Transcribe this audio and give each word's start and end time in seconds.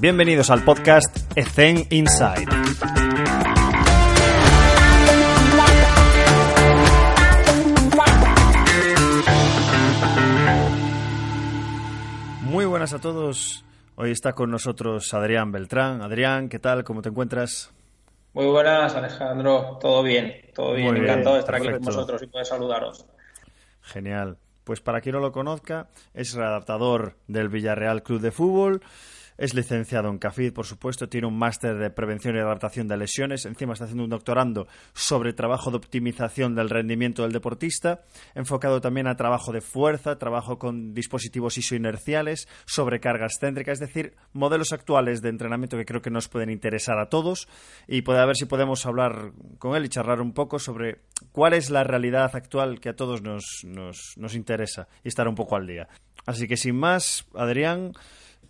Bienvenidos 0.00 0.50
al 0.50 0.64
podcast 0.64 1.16
Ethen 1.36 1.86
Inside. 1.90 2.46
Muy 12.42 12.64
buenas 12.66 12.92
a 12.92 13.00
todos. 13.00 13.64
Hoy 13.94 14.10
está 14.10 14.32
con 14.32 14.50
nosotros 14.50 15.12
Adrián 15.14 15.52
Beltrán. 15.52 16.02
Adrián, 16.02 16.48
¿qué 16.48 16.58
tal? 16.58 16.84
¿Cómo 16.84 17.02
te 17.02 17.10
encuentras? 17.10 17.70
Muy 18.32 18.46
buenas, 18.46 18.94
Alejandro. 18.94 19.78
Todo 19.80 20.02
bien, 20.02 20.34
todo 20.54 20.74
bien. 20.74 20.96
Encantado 20.96 21.34
de 21.34 21.40
estar 21.40 21.54
aquí 21.54 21.70
con 21.70 21.82
vosotros 21.82 22.22
y 22.22 22.26
poder 22.26 22.46
saludaros. 22.46 23.06
Genial. 23.82 24.38
Pues 24.64 24.80
para 24.80 25.00
quien 25.00 25.14
no 25.14 25.20
lo 25.20 25.32
conozca, 25.32 25.88
es 26.14 26.34
redactador 26.34 27.16
del 27.26 27.48
Villarreal 27.48 28.02
Club 28.02 28.20
de 28.20 28.30
Fútbol. 28.30 28.80
Es 29.42 29.54
licenciado 29.54 30.08
en 30.08 30.18
CAFID, 30.18 30.52
por 30.52 30.66
supuesto, 30.66 31.08
tiene 31.08 31.26
un 31.26 31.36
máster 31.36 31.76
de 31.76 31.90
prevención 31.90 32.36
y 32.36 32.38
adaptación 32.38 32.86
de 32.86 32.96
lesiones, 32.96 33.44
encima 33.44 33.72
está 33.72 33.86
haciendo 33.86 34.04
un 34.04 34.10
doctorando 34.10 34.68
sobre 34.92 35.32
trabajo 35.32 35.72
de 35.72 35.78
optimización 35.78 36.54
del 36.54 36.70
rendimiento 36.70 37.22
del 37.22 37.32
deportista, 37.32 38.02
enfocado 38.36 38.80
también 38.80 39.08
a 39.08 39.16
trabajo 39.16 39.50
de 39.50 39.60
fuerza, 39.60 40.16
trabajo 40.16 40.60
con 40.60 40.94
dispositivos 40.94 41.58
isoinerciales, 41.58 42.46
sobre 42.66 43.00
cargas 43.00 43.40
céntricas, 43.40 43.80
es 43.80 43.88
decir, 43.88 44.14
modelos 44.32 44.72
actuales 44.72 45.22
de 45.22 45.30
entrenamiento 45.30 45.76
que 45.76 45.86
creo 45.86 46.02
que 46.02 46.10
nos 46.10 46.28
pueden 46.28 46.48
interesar 46.48 47.00
a 47.00 47.08
todos 47.08 47.48
y 47.88 48.02
puede 48.02 48.24
ver 48.24 48.36
si 48.36 48.44
podemos 48.44 48.86
hablar 48.86 49.32
con 49.58 49.74
él 49.74 49.84
y 49.84 49.88
charlar 49.88 50.20
un 50.20 50.34
poco 50.34 50.60
sobre 50.60 51.00
cuál 51.32 51.54
es 51.54 51.68
la 51.68 51.82
realidad 51.82 52.30
actual 52.32 52.78
que 52.78 52.90
a 52.90 52.94
todos 52.94 53.22
nos, 53.22 53.64
nos, 53.64 54.14
nos 54.18 54.36
interesa 54.36 54.86
y 55.02 55.08
estar 55.08 55.26
un 55.26 55.34
poco 55.34 55.56
al 55.56 55.66
día. 55.66 55.88
Así 56.26 56.46
que 56.46 56.56
sin 56.56 56.76
más, 56.76 57.26
Adrián, 57.34 57.92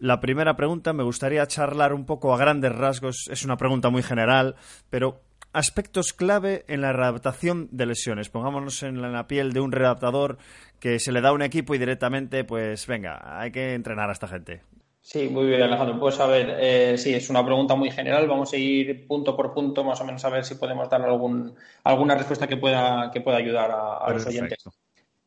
la 0.02 0.18
primera 0.18 0.56
pregunta 0.56 0.92
me 0.92 1.04
gustaría 1.04 1.46
charlar 1.46 1.94
un 1.94 2.04
poco 2.04 2.34
a 2.34 2.36
grandes 2.36 2.74
rasgos, 2.74 3.28
es 3.30 3.44
una 3.44 3.56
pregunta 3.56 3.88
muy 3.88 4.02
general, 4.02 4.56
pero 4.90 5.20
aspectos 5.52 6.12
clave 6.12 6.64
en 6.66 6.80
la 6.80 6.92
readaptación 6.92 7.68
de 7.70 7.86
lesiones. 7.86 8.28
Pongámonos 8.28 8.82
en 8.82 9.00
la 9.00 9.28
piel 9.28 9.52
de 9.52 9.60
un 9.60 9.70
readaptador 9.70 10.38
que 10.80 10.98
se 10.98 11.12
le 11.12 11.20
da 11.20 11.32
un 11.32 11.40
equipo 11.40 11.72
y 11.76 11.78
directamente, 11.78 12.42
pues 12.42 12.84
venga, 12.88 13.38
hay 13.40 13.52
que 13.52 13.74
entrenar 13.74 14.08
a 14.08 14.12
esta 14.12 14.26
gente. 14.26 14.62
Sí, 15.00 15.28
muy 15.28 15.46
bien, 15.46 15.62
Alejandro. 15.62 16.00
Pues 16.00 16.18
a 16.18 16.26
ver, 16.26 16.56
eh, 16.58 16.98
sí, 16.98 17.14
es 17.14 17.30
una 17.30 17.44
pregunta 17.44 17.76
muy 17.76 17.92
general. 17.92 18.26
Vamos 18.26 18.52
a 18.52 18.56
ir 18.56 19.06
punto 19.06 19.36
por 19.36 19.54
punto, 19.54 19.84
más 19.84 20.00
o 20.00 20.04
menos, 20.04 20.24
a 20.24 20.30
ver 20.30 20.44
si 20.44 20.56
podemos 20.56 20.90
dar 20.90 21.02
algún, 21.02 21.54
alguna 21.84 22.16
respuesta 22.16 22.48
que 22.48 22.56
pueda, 22.56 23.08
que 23.12 23.20
pueda 23.20 23.36
ayudar 23.36 23.70
a, 23.70 24.12
los 24.12 24.26
oyentes. 24.26 24.64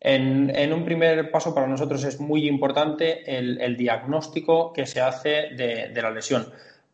En, 0.08 0.72
un 0.72 0.86
primer 0.86 1.32
paso 1.32 1.56
para 1.56 1.66
nosotros 1.66 2.04
es 2.04 2.20
muy 2.20 2.48
importante 2.48 3.24
el, 3.26 3.76
diagnóstico 3.76 4.72
que 4.72 4.86
se 4.86 5.02
hace 5.02 5.50
de, 5.56 6.00
la 6.00 6.12
lesión. 6.12 6.46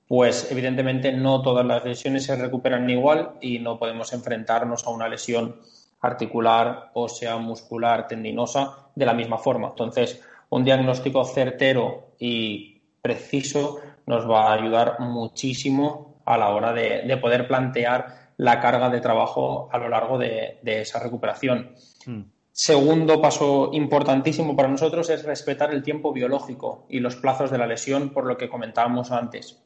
Pues 0.08 0.50
evidentemente 0.50 1.12
no 1.12 1.42
todas 1.42 1.66
las 1.66 1.84
lesiones 1.84 2.24
se 2.24 2.38
recuperan 2.38 2.90
igual 2.90 3.34
y 3.42 3.60
no 3.60 3.78
podemos 3.78 4.14
enfrentarnos 4.14 4.88
a 4.88 4.92
una 4.92 5.10
lesión 5.10 5.58
articular, 6.00 6.92
ósea, 6.94 7.36
muscular, 7.36 8.08
tendinosa 8.08 8.88
de 8.96 9.06
la 9.06 9.14
misma 9.14 9.38
forma. 9.38 9.68
Entonces, 9.68 10.24
un 10.48 10.64
diagnóstico 10.64 11.26
certero 11.26 12.14
y 12.18 12.82
preciso 13.02 13.82
nos 14.06 14.30
va 14.30 14.48
a 14.48 14.54
ayudar 14.54 15.02
muchísimo 15.02 16.22
a 16.24 16.38
la 16.38 16.48
hora 16.52 16.72
de, 16.72 17.18
poder 17.18 17.46
plantear 17.46 18.32
la 18.38 18.62
carga 18.62 18.90
de 18.90 19.02
trabajo 19.02 19.68
a 19.70 19.78
lo 19.78 19.90
largo 19.90 20.18
de, 20.18 20.60
esa 20.64 21.00
recuperación. 21.00 21.76
Mm. 22.06 22.22
Segundo 22.54 23.22
paso 23.22 23.70
importantísimo 23.72 24.58
para 24.58 24.68
nosotros 24.68 25.10
es 25.10 25.24
respetar 25.24 25.74
el 25.74 25.84
tiempo 25.84 26.12
biológico 26.12 26.86
y 26.90 27.00
los 27.00 27.16
plazos 27.16 27.50
de 27.50 27.58
la 27.58 27.66
lesión, 27.66 28.10
por 28.10 28.26
lo 28.26 28.38
que 28.38 28.50
comentábamos 28.50 29.12
antes. 29.12 29.64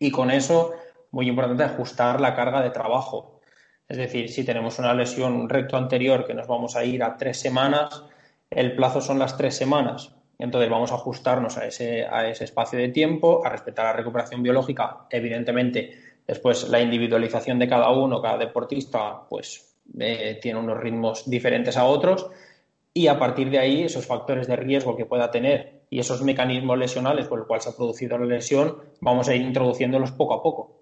Y 0.00 0.10
con 0.10 0.32
eso, 0.32 0.72
muy 1.12 1.28
importante, 1.28 1.62
ajustar 1.62 2.20
la 2.20 2.34
carga 2.34 2.62
de 2.62 2.70
trabajo. 2.70 3.40
Es 3.88 3.96
decir, 3.96 4.28
si 4.28 4.44
tenemos 4.44 4.80
una 4.80 4.92
lesión 4.92 5.48
recto 5.48 5.76
anterior 5.76 6.26
que 6.26 6.34
nos 6.34 6.48
vamos 6.48 6.74
a 6.74 6.84
ir 6.84 7.04
a 7.04 7.16
tres 7.16 7.38
semanas, 7.38 8.02
el 8.50 8.74
plazo 8.74 9.00
son 9.00 9.20
las 9.20 9.36
tres 9.36 9.56
semanas. 9.56 10.12
Entonces 10.38 10.68
vamos 10.68 10.90
a 10.90 10.96
ajustarnos 10.96 11.56
a 11.56 11.66
ese, 11.66 12.06
a 12.06 12.28
ese 12.28 12.42
espacio 12.42 12.78
de 12.78 12.88
tiempo, 12.88 13.46
a 13.46 13.50
respetar 13.50 13.86
la 13.86 13.92
recuperación 13.92 14.42
biológica. 14.42 15.06
Evidentemente, 15.10 15.92
después 16.26 16.68
la 16.68 16.80
individualización 16.80 17.60
de 17.60 17.68
cada 17.68 17.90
uno, 17.90 18.20
cada 18.20 18.36
deportista, 18.36 19.22
pues 19.30 19.75
eh, 19.98 20.38
tiene 20.42 20.58
unos 20.58 20.78
ritmos 20.78 21.28
diferentes 21.28 21.76
a 21.76 21.84
otros 21.84 22.28
y 22.92 23.08
a 23.08 23.18
partir 23.18 23.50
de 23.50 23.58
ahí 23.58 23.82
esos 23.82 24.06
factores 24.06 24.46
de 24.46 24.56
riesgo 24.56 24.96
que 24.96 25.04
pueda 25.04 25.30
tener 25.30 25.82
y 25.90 26.00
esos 26.00 26.22
mecanismos 26.22 26.78
lesionales 26.78 27.26
por 27.26 27.38
los 27.38 27.46
cuales 27.46 27.64
se 27.64 27.70
ha 27.70 27.76
producido 27.76 28.18
la 28.18 28.26
lesión, 28.26 28.78
vamos 29.00 29.28
a 29.28 29.34
ir 29.34 29.42
introduciéndolos 29.42 30.12
poco 30.12 30.34
a 30.34 30.42
poco. 30.42 30.80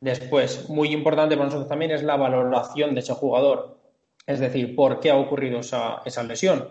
Después, 0.00 0.68
muy 0.68 0.88
importante 0.92 1.36
para 1.36 1.46
nosotros 1.46 1.68
también 1.68 1.92
es 1.92 2.02
la 2.02 2.16
valoración 2.16 2.94
de 2.94 3.00
ese 3.00 3.14
jugador, 3.14 3.78
es 4.26 4.40
decir, 4.40 4.74
por 4.74 4.98
qué 4.98 5.10
ha 5.10 5.16
ocurrido 5.16 5.60
esa, 5.60 6.02
esa 6.04 6.24
lesión. 6.24 6.68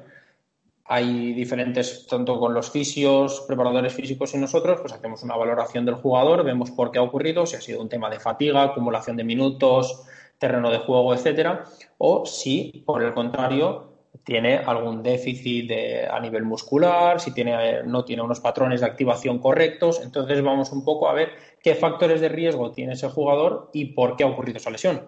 Hay 0.84 1.32
diferentes, 1.34 2.06
tanto 2.08 2.38
con 2.38 2.54
los 2.54 2.70
fisios, 2.70 3.46
preparadores 3.48 3.94
físicos 3.94 4.34
y 4.34 4.38
nosotros, 4.38 4.82
pues 4.82 4.92
hacemos 4.92 5.24
una 5.24 5.38
valoración 5.38 5.86
del 5.86 5.96
jugador, 5.96 6.44
vemos 6.44 6.72
por 6.72 6.92
qué 6.92 7.00
ha 7.00 7.04
ocurrido, 7.04 7.46
si 7.46 7.56
ha 7.56 7.62
sido 7.62 7.82
un 7.82 7.88
tema 7.88 8.10
de 8.10 8.20
fatiga, 8.20 8.64
acumulación 8.64 9.16
de 9.16 9.24
minutos, 9.24 10.04
terreno 10.42 10.72
de 10.72 10.80
juego, 10.80 11.14
etcétera, 11.14 11.66
o 12.00 12.26
si, 12.26 12.84
por 12.84 13.04
el 13.04 13.14
contrario, 13.14 13.92
tiene 14.24 14.58
algún 14.58 15.04
déficit 15.04 15.72
a 16.12 16.20
nivel 16.20 16.44
muscular, 16.44 17.22
si 17.22 17.32
tiene, 17.32 17.84
no 17.84 18.04
tiene 18.04 18.24
unos 18.24 18.40
patrones 18.40 18.82
de 18.82 18.88
activación 18.88 19.38
correctos. 19.38 20.02
Entonces 20.04 20.42
vamos 20.42 20.72
un 20.72 20.84
poco 20.84 21.08
a 21.08 21.14
ver 21.14 21.30
qué 21.62 21.76
factores 21.76 22.22
de 22.22 22.30
riesgo 22.30 22.72
tiene 22.72 22.94
ese 22.94 23.08
jugador 23.08 23.70
y 23.72 23.86
por 23.94 24.16
qué 24.16 24.24
ha 24.24 24.28
ocurrido 24.28 24.58
esa 24.58 24.72
lesión. 24.72 25.04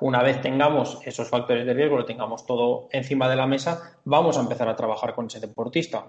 Una 0.00 0.22
vez 0.22 0.40
tengamos 0.40 0.98
esos 1.04 1.28
factores 1.28 1.66
de 1.66 1.74
riesgo, 1.74 1.98
lo 1.98 2.06
tengamos 2.06 2.46
todo 2.46 2.88
encima 2.90 3.28
de 3.28 3.36
la 3.36 3.46
mesa, 3.46 3.98
vamos 4.04 4.38
a 4.38 4.40
empezar 4.40 4.68
a 4.68 4.76
trabajar 4.76 5.14
con 5.14 5.26
ese 5.26 5.38
deportista. 5.38 6.06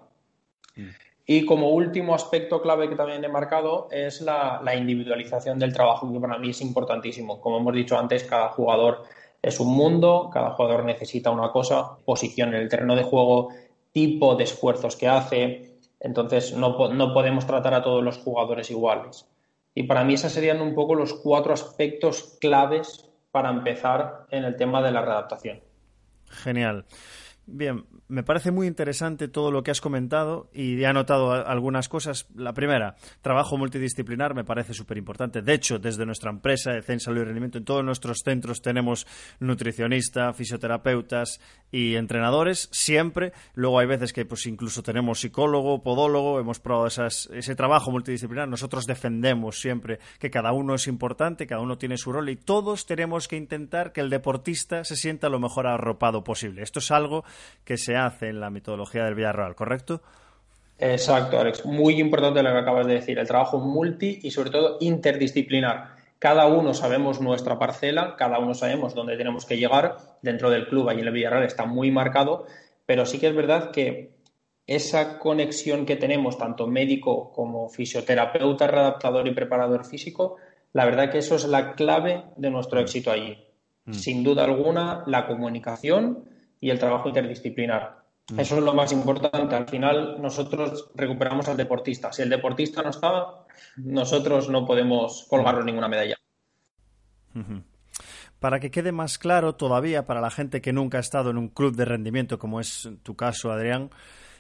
Y 1.32 1.46
como 1.46 1.70
último 1.70 2.16
aspecto 2.16 2.60
clave 2.60 2.90
que 2.90 2.96
también 2.96 3.24
he 3.24 3.30
marcado 3.30 3.88
es 3.92 4.20
la, 4.20 4.64
individualización 4.76 5.60
del 5.60 5.72
trabajo, 5.72 6.12
que 6.12 6.20
para 6.20 6.40
mí 6.40 6.50
es 6.50 6.60
importantísimo. 6.60 7.40
Como 7.40 7.60
hemos 7.60 7.76
dicho 7.76 8.00
antes, 8.00 8.24
cada 8.24 8.50
jugador 8.50 9.04
es 9.40 9.60
un 9.60 9.68
mundo, 9.68 10.32
cada 10.34 10.50
jugador 10.56 10.86
necesita 10.86 11.30
una 11.30 11.52
cosa, 11.52 11.98
posición 12.04 12.56
en 12.56 12.62
el 12.62 12.68
terreno 12.68 12.96
de 12.96 13.04
juego, 13.04 13.50
tipo 13.92 14.36
de 14.38 14.46
esfuerzos 14.46 14.96
que 14.96 15.08
hace. 15.08 15.78
Entonces, 16.00 16.58
no, 16.58 16.92
no 16.92 17.14
podemos 17.14 17.46
tratar 17.46 17.76
a 17.76 17.84
todos 17.84 18.04
los 18.04 18.18
jugadores 18.18 18.72
iguales. 18.72 19.28
Y 19.76 19.84
para 19.84 20.04
mí 20.04 20.16
esos 20.16 20.32
serían 20.32 20.62
un 20.62 20.74
poco 20.74 20.96
los 20.96 21.14
cuatro 21.14 21.54
aspectos 21.54 22.40
claves 22.42 23.08
para 23.30 23.52
empezar 23.52 24.26
en 24.32 24.46
el 24.46 24.56
tema 24.56 24.82
de 24.82 24.92
la 24.92 25.04
readaptación. 25.04 25.60
Genial. 26.26 26.86
Bien, 27.52 27.86
me 28.08 28.24
parece 28.24 28.52
muy 28.52 28.68
interesante 28.68 29.28
todo 29.28 29.52
lo 29.52 29.64
que 29.64 29.72
has 29.72 29.82
comentado 29.82 30.50
y 30.54 30.82
he 30.82 30.86
anotado 30.86 31.32
algunas 31.32 31.90
cosas. 31.90 32.28
La 32.36 32.54
primera, 32.54 32.96
trabajo 33.22 33.58
multidisciplinar 33.58 34.36
me 34.36 34.44
parece 34.44 34.74
súper 34.74 34.98
importante. 34.98 35.42
De 35.42 35.54
hecho, 35.54 35.80
desde 35.80 36.06
nuestra 36.06 36.30
empresa 36.30 36.72
de 36.72 36.84
Zen 36.84 37.00
Salud 37.00 37.22
y 37.22 37.26
Rendimiento, 37.26 37.58
en 37.58 37.66
todos 37.66 37.84
nuestros 37.84 38.20
centros 38.24 38.62
tenemos 38.62 39.08
nutricionistas, 39.40 40.36
fisioterapeutas 40.36 41.40
y 41.72 41.96
entrenadores, 41.96 42.70
siempre. 42.72 43.34
Luego 43.54 43.80
hay 43.80 43.88
veces 43.88 44.14
que 44.14 44.26
pues 44.26 44.46
incluso 44.46 44.84
tenemos 44.84 45.20
psicólogo, 45.20 45.82
podólogo, 45.82 46.40
hemos 46.40 46.60
probado 46.60 46.88
ese 46.88 47.56
trabajo 47.56 47.92
multidisciplinar. 47.92 48.48
Nosotros 48.48 48.86
defendemos 48.86 49.60
siempre 49.60 50.00
que 50.20 50.30
cada 50.30 50.52
uno 50.52 50.76
es 50.76 50.88
importante, 50.88 51.48
cada 51.48 51.62
uno 51.62 51.78
tiene 51.78 51.98
su 51.98 52.12
rol 52.12 52.30
y 52.30 52.36
todos 52.36 52.86
tenemos 52.86 53.28
que 53.28 53.38
intentar 53.38 53.92
que 53.92 54.02
el 54.02 54.10
deportista 54.10 54.84
se 54.84 54.96
sienta 54.96 55.30
lo 55.30 55.40
mejor 55.40 55.68
arropado 55.68 56.24
posible. 56.24 56.62
Esto 56.62 56.80
es 56.80 56.92
algo 56.92 57.24
que 57.64 57.78
se 57.78 57.96
hace 57.96 58.30
en 58.30 58.40
la 58.40 58.50
metodología 58.50 59.06
del 59.06 59.16
Villarreal, 59.16 59.56
¿correcto? 59.56 60.02
Exacto, 60.80 61.40
Alex. 61.40 61.66
Muy 61.66 62.00
importante 62.00 62.42
lo 62.42 62.52
que 62.52 62.58
acabas 62.58 62.88
de 62.88 62.94
decir, 62.94 63.20
el 63.20 63.28
trabajo 63.28 63.60
multi 63.60 64.20
y 64.24 64.32
sobre 64.32 64.50
todo 64.50 64.78
interdisciplinar. 64.80 66.00
Cada 66.20 66.48
uno 66.48 66.74
sabemos 66.74 67.22
nuestra 67.22 67.60
parcela, 67.60 68.16
cada 68.18 68.40
uno 68.40 68.54
sabemos 68.54 68.94
dónde 68.94 69.18
tenemos 69.18 69.46
que 69.46 69.58
llegar. 69.58 69.98
Dentro 70.22 70.50
del 70.50 70.68
club, 70.68 70.90
ahí 70.90 71.00
en 71.00 71.08
el 71.08 71.14
Villarreal, 71.14 71.44
está 71.44 71.66
muy 71.66 71.92
marcado, 71.92 72.46
pero 72.86 73.06
sí 73.06 73.20
que 73.20 73.28
es 73.28 73.36
verdad 73.36 73.72
que 73.72 74.20
esa 74.68 75.18
conexión 75.18 75.86
que 75.86 75.96
tenemos, 75.96 76.38
tanto 76.38 76.68
médico 76.68 77.32
como 77.32 77.70
fisioterapeuta, 77.70 78.68
readaptador 78.68 79.28
y 79.28 79.34
preparador 79.34 79.86
físico, 79.86 80.38
la 80.74 80.86
verdad 80.86 81.10
que 81.10 81.18
eso 81.18 81.36
es 81.36 81.46
la 81.46 81.74
clave 81.74 82.24
de 82.36 82.50
nuestro 82.50 82.80
éxito 82.80 83.12
allí. 83.12 83.38
Mm. 83.86 83.94
Sin 83.94 84.24
duda 84.24 84.44
alguna, 84.44 85.04
la 85.08 85.26
comunicación 85.26 86.26
y 86.60 86.70
el 86.70 86.80
trabajo 86.80 87.10
interdisciplinar. 87.10 88.04
Mm. 88.32 88.40
Eso 88.40 88.58
es 88.58 88.64
lo 88.64 88.74
más 88.74 88.92
importante. 88.92 89.56
Al 89.56 89.68
final 89.68 90.22
nosotros 90.22 90.90
recuperamos 90.96 91.48
al 91.48 91.58
deportista. 91.58 92.12
Si 92.12 92.22
el 92.22 92.30
deportista 92.30 92.82
no 92.82 92.90
está, 92.90 93.46
nosotros 93.78 94.50
no 94.50 94.66
podemos 94.66 95.26
colgarnos 95.30 95.66
ninguna 95.66 95.88
medalla. 95.88 96.16
Para 98.40 98.60
que 98.60 98.72
quede 98.72 98.92
más 98.92 99.18
claro 99.18 99.56
todavía 99.56 100.06
para 100.06 100.22
la 100.22 100.30
gente 100.30 100.62
que 100.62 100.74
nunca 100.74 100.98
ha 100.98 101.02
estado 101.02 101.30
en 101.30 101.38
un 101.38 101.50
club 101.50 101.76
de 101.76 101.86
rendimiento, 101.86 102.40
como 102.40 102.60
es 102.60 102.90
tu 103.04 103.16
caso, 103.16 103.52
Adrián, 103.52 103.90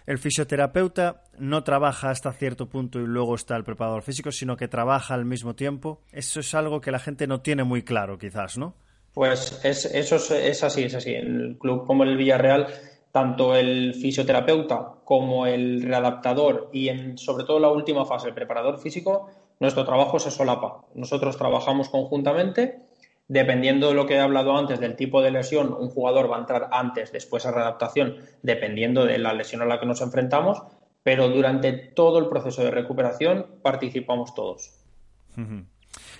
El 0.05 0.17
fisioterapeuta 0.17 1.23
no 1.37 1.63
trabaja 1.63 2.09
hasta 2.09 2.33
cierto 2.33 2.67
punto 2.67 2.99
y 2.99 3.05
luego 3.05 3.35
está 3.35 3.55
el 3.55 3.63
preparador 3.63 4.01
físico, 4.01 4.31
sino 4.31 4.57
que 4.57 4.67
trabaja 4.67 5.13
al 5.13 5.23
mismo 5.23 5.53
tiempo. 5.53 6.01
Eso 6.11 6.39
es 6.39 6.55
algo 6.55 6.81
que 6.81 6.91
la 6.91 6.99
gente 6.99 7.27
no 7.27 7.41
tiene 7.41 7.63
muy 7.63 7.83
claro, 7.83 8.17
quizás, 8.17 8.57
¿no? 8.57 8.75
Pues 9.13 9.59
es, 9.63 9.85
eso 9.85 10.15
es, 10.15 10.63
así, 10.63 10.83
es 10.83 10.95
así. 10.95 11.13
En 11.13 11.41
el 11.41 11.57
club 11.57 11.85
como 11.85 12.03
el 12.03 12.17
Villarreal, 12.17 12.67
tanto 13.11 13.55
el 13.55 13.93
fisioterapeuta 13.95 14.95
como 15.03 15.45
el 15.45 15.81
readaptador 15.81 16.69
y 16.71 16.89
en, 16.89 17.17
sobre 17.17 17.43
todo 17.43 17.59
la 17.59 17.69
última 17.69 18.05
fase, 18.05 18.27
el 18.27 18.33
preparador 18.33 18.79
físico, 18.79 19.29
nuestro 19.59 19.85
trabajo 19.85 20.19
se 20.19 20.31
solapa. 20.31 20.85
Nosotros 20.93 21.37
trabajamos 21.37 21.89
conjuntamente 21.89 22.89
Dependiendo 23.29 23.89
de 23.89 23.93
lo 23.93 24.07
que 24.07 24.15
he 24.15 24.19
hablado 24.19 24.57
antes 24.57 24.79
del 24.79 24.95
tipo 24.95 25.21
de 25.21 25.29
lesión, 25.29 25.71
un 25.71 25.89
jugador 25.89 26.31
va 26.31 26.37
a 26.37 26.39
entrar 26.39 26.69
antes, 26.71 27.11
después 27.11 27.45
a 27.45 27.51
readaptación, 27.51 28.15
dependiendo 28.41 29.05
de 29.05 29.19
la 29.19 29.33
lesión 29.33 29.61
a 29.61 29.65
la 29.65 29.79
que 29.79 29.85
nos 29.85 30.01
enfrentamos, 30.01 30.63
pero 31.03 31.29
durante 31.29 31.71
todo 31.73 32.17
el 32.17 32.27
proceso 32.27 32.63
de 32.63 32.71
recuperación 32.71 33.45
participamos 33.61 34.33
todos. 34.33 34.83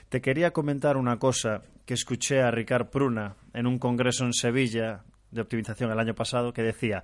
Te 0.09 0.21
quería 0.21 0.51
comentar 0.51 0.97
una 0.97 1.19
cosa 1.19 1.61
que 1.85 1.94
escuché 1.94 2.41
a 2.41 2.50
Ricard 2.50 2.89
Pruna 2.89 3.35
en 3.53 3.67
un 3.67 3.77
congreso 3.77 4.25
en 4.25 4.33
Sevilla 4.33 5.03
de 5.29 5.41
optimización 5.41 5.91
el 5.91 6.00
año 6.00 6.15
pasado 6.15 6.51
que 6.51 6.63
decía 6.63 7.03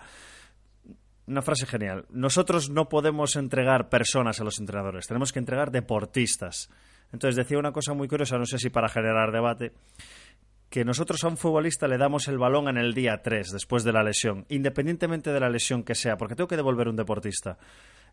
una 1.27 1.43
frase 1.43 1.67
genial. 1.67 2.05
Nosotros 2.09 2.71
no 2.71 2.89
podemos 2.89 3.35
entregar 3.35 3.89
personas 3.89 4.41
a 4.41 4.43
los 4.43 4.59
entrenadores, 4.59 5.05
tenemos 5.05 5.31
que 5.31 5.37
entregar 5.37 5.69
deportistas. 5.69 6.71
Entonces 7.13 7.35
decía 7.35 7.59
una 7.59 7.71
cosa 7.71 7.93
muy 7.93 8.07
curiosa, 8.07 8.39
no 8.39 8.45
sé 8.47 8.57
si 8.57 8.71
para 8.71 8.89
generar 8.89 9.31
debate, 9.31 9.73
que 10.71 10.83
nosotros 10.83 11.23
a 11.23 11.27
un 11.27 11.37
futbolista 11.37 11.87
le 11.87 11.99
damos 11.99 12.27
el 12.27 12.39
balón 12.39 12.67
en 12.69 12.77
el 12.77 12.95
día 12.95 13.21
3, 13.21 13.51
después 13.51 13.83
de 13.83 13.93
la 13.93 14.03
lesión, 14.03 14.47
independientemente 14.49 15.31
de 15.31 15.39
la 15.39 15.49
lesión 15.49 15.83
que 15.83 15.93
sea, 15.93 16.17
porque 16.17 16.35
tengo 16.35 16.47
que 16.47 16.57
devolver 16.57 16.87
un 16.87 16.95
deportista. 16.95 17.59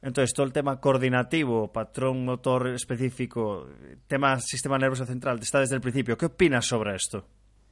Entonces, 0.02 0.34
todo 0.34 0.44
el 0.44 0.52
tema 0.52 0.80
coordinativo, 0.80 1.72
patrón 1.72 2.24
motor 2.24 2.68
específico, 2.68 3.68
tema 4.08 4.38
sistema 4.40 4.76
nervioso 4.76 5.06
central, 5.06 5.38
está 5.40 5.60
desde 5.60 5.76
el 5.76 5.80
principio. 5.80 6.18
¿Qué 6.18 6.26
opinas 6.26 6.66
sobre 6.66 6.96
esto? 6.96 7.24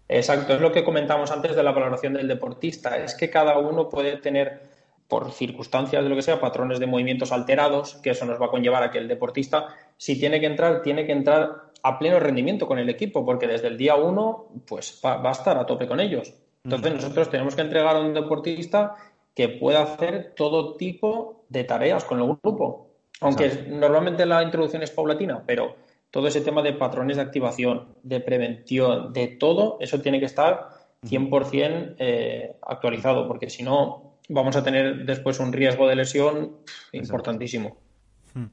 Exacto, 0.09 0.55
es 0.55 0.61
lo 0.61 0.73
que 0.73 0.85
comentamos 0.85 1.31
antes 1.31 1.55
de 1.55 1.63
la 1.63 1.73
valoración 1.73 2.15
del 2.15 2.29
deportista. 2.29 2.97
Es 2.97 3.15
que 3.15 3.31
cada 3.31 3.59
uno 3.59 3.89
puede 3.89 4.17
tener 4.19 4.71
por 5.11 5.33
circunstancias 5.33 6.03
de 6.03 6.09
lo 6.09 6.15
que 6.15 6.23
sea, 6.23 6.41
patrones 6.41 6.79
de 6.79 6.87
movimientos 6.87 7.33
alterados, 7.33 7.97
que 7.97 8.11
eso 8.11 8.25
nos 8.25 8.41
va 8.41 8.47
a 8.47 8.51
conllevar 8.51 8.85
a 8.85 8.91
que 8.93 8.99
el 8.99 9.09
deportista, 9.09 9.67
si 9.97 10.19
tiene 10.19 10.39
que 10.39 10.47
entrar, 10.47 10.83
tiene 10.83 11.05
que 11.05 11.13
entrar 11.13 11.71
a 11.83 11.99
pleno 11.99 12.21
rendimiento 12.21 12.67
con 12.67 12.79
el 12.79 12.89
equipo, 12.89 13.25
porque 13.25 13.49
desde 13.49 13.67
el 13.67 13.77
día 13.77 13.97
uno, 13.97 14.47
pues 14.67 15.01
va, 15.05 15.21
a 15.21 15.33
estar 15.33 15.59
a 15.59 15.67
tope 15.67 15.89
con 15.89 15.99
ellos. 15.99 16.33
Entonces, 16.63 16.95
nosotros 16.95 17.31
tenemos 17.31 17.57
que 17.57 17.63
entregar 17.63 17.97
a 17.97 18.01
un 18.01 18.15
deportista 18.15 18.95
que 19.35 19.49
pueda 19.49 19.83
hacer 19.83 20.35
todo 20.37 20.77
tipo 20.77 21.45
de 21.49 21.65
tareas 21.65 22.05
con 22.05 22.21
el 22.21 22.37
grupo. 22.43 22.91
Aunque 23.21 23.67
normalmente 23.69 24.25
la 24.27 24.43
introducción 24.43 24.83
es 24.83 24.91
paulatina, 24.91 25.43
pero 25.47 25.77
todo 26.11 26.27
ese 26.27 26.41
tema 26.41 26.63
de 26.63 26.73
patrones 26.73 27.17
de 27.17 27.23
activación, 27.23 27.95
de 28.03 28.21
prevención, 28.21 29.13
de 29.13 29.29
todo, 29.29 29.77
eso 29.81 30.01
tiene 30.01 30.19
que 30.19 30.27
estar 30.27 30.71
100% 31.03 31.97
eh, 31.99 32.57
actualizado, 32.63 33.29
porque 33.29 33.51
si 33.51 33.63
no, 33.63 34.17
vamos 34.29 34.57
a 34.57 34.65
tener 34.65 35.05
después 35.05 35.39
un 35.39 35.53
riesgo 35.53 35.87
de 35.87 35.97
lesión 35.97 36.57
importantísimo. 36.93 37.77
Hmm. 38.35 38.47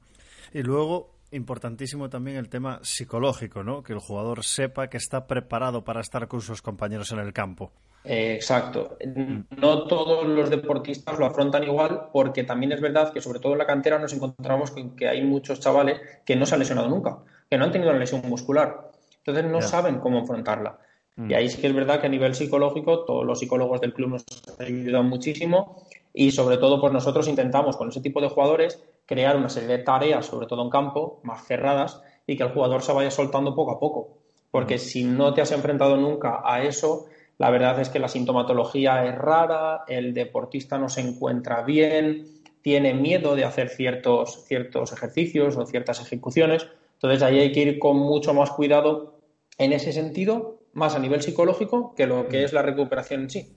Y 0.54 0.64
luego, 0.64 1.17
importantísimo 1.32 2.10
también 2.10 2.38
el 2.38 2.50
tema 2.50 2.80
psicológico, 2.84 3.64
¿no? 3.64 3.84
Que 3.84 3.94
el 3.94 4.00
jugador 4.00 4.44
sepa 4.44 4.90
que 4.90 4.98
está 4.98 5.28
preparado 5.28 5.84
para 5.84 6.02
estar 6.02 6.28
con 6.28 6.42
sus 6.42 6.62
compañeros 6.62 7.12
en 7.12 7.20
el 7.20 7.34
campo. 7.34 7.72
Eh, 8.04 8.36
exacto. 8.36 8.98
Hmm. 9.06 9.42
No 9.58 9.84
todos 9.84 10.26
los 10.26 10.50
deportistas 10.50 11.20
lo 11.20 11.26
afrontan 11.26 11.64
igual 11.64 12.10
porque 12.14 12.44
también 12.44 12.72
es 12.72 12.82
verdad 12.82 13.12
que 13.12 13.22
sobre 13.22 13.40
todo 13.40 13.54
en 13.54 13.60
la 13.60 13.66
cantera 13.66 14.00
nos 14.00 14.14
encontramos 14.14 14.72
con 14.72 14.96
que 14.96 15.08
hay 15.08 15.24
muchos 15.24 15.60
chavales 15.60 16.00
que 16.26 16.36
no 16.36 16.46
se 16.46 16.56
han 16.56 16.60
lesionado 16.60 16.88
nunca, 16.88 17.18
que 17.50 17.58
no 17.58 17.66
han 17.66 17.72
tenido 17.72 17.92
una 17.92 18.00
lesión 18.00 18.22
muscular. 18.28 18.92
Entonces 19.18 19.46
no 19.52 19.62
saben 19.62 20.00
cómo 20.00 20.20
afrontarla. 20.20 20.80
Y 21.28 21.34
ahí 21.34 21.50
sí 21.50 21.60
que 21.60 21.66
es 21.66 21.74
verdad 21.74 22.00
que 22.00 22.06
a 22.06 22.12
nivel 22.12 22.36
psicológico 22.36 23.04
todos 23.04 23.26
los 23.26 23.40
psicólogos 23.40 23.82
del 23.82 23.92
club 23.92 24.10
nos 24.12 24.26
ayudan 24.60 25.08
muchísimo 25.08 25.84
y 26.14 26.32
sobre 26.32 26.58
todo 26.58 26.80
pues 26.80 26.94
nosotros 26.94 27.28
intentamos 27.28 27.76
con 27.76 27.90
ese 27.90 28.02
tipo 28.02 28.22
de 28.22 28.30
jugadores 28.30 28.84
crear 29.08 29.36
una 29.36 29.50
serie 29.50 29.70
de 29.70 29.84
tareas, 29.84 30.28
sobre 30.28 30.46
todo 30.46 30.62
en 30.64 30.70
campo, 30.70 31.20
más 31.24 31.46
cerradas 31.48 32.04
y 32.28 32.38
que 32.38 32.44
el 32.44 32.50
jugador 32.50 32.84
se 32.84 32.94
vaya 32.94 33.10
soltando 33.10 33.56
poco 33.56 33.72
a 33.72 33.80
poco. 33.80 34.20
Porque 34.52 34.78
si 34.78 35.04
no 35.04 35.34
te 35.34 35.42
has 35.42 35.52
enfrentado 35.52 35.98
nunca 35.98 36.42
a 36.44 36.62
eso, 36.62 37.08
la 37.38 37.50
verdad 37.50 37.80
es 37.80 37.90
que 37.90 38.00
la 38.00 38.08
sintomatología 38.08 39.06
es 39.06 39.16
rara, 39.16 39.84
el 39.88 40.14
deportista 40.14 40.78
no 40.78 40.90
se 40.90 41.02
encuentra 41.02 41.64
bien, 41.64 42.26
tiene 42.62 42.94
miedo 42.94 43.36
de 43.36 43.46
hacer 43.46 43.70
ciertos, 43.70 44.44
ciertos 44.46 44.92
ejercicios 44.92 45.56
o 45.58 45.66
ciertas 45.66 46.02
ejecuciones. 46.02 46.68
Entonces 46.94 47.24
ahí 47.24 47.40
hay 47.40 47.52
que 47.52 47.62
ir 47.62 47.80
con 47.80 47.98
mucho 47.98 48.34
más 48.34 48.52
cuidado 48.52 49.20
en 49.58 49.74
ese 49.74 49.94
sentido 49.94 50.60
más 50.74 50.96
a 50.96 51.00
nivel 51.00 51.22
psicológico 51.22 51.96
que 51.96 52.06
lo 52.06 52.28
que 52.28 52.44
es 52.44 52.54
la 52.54 52.62
recuperación 52.62 53.22
en 53.22 53.30
sí. 53.30 53.56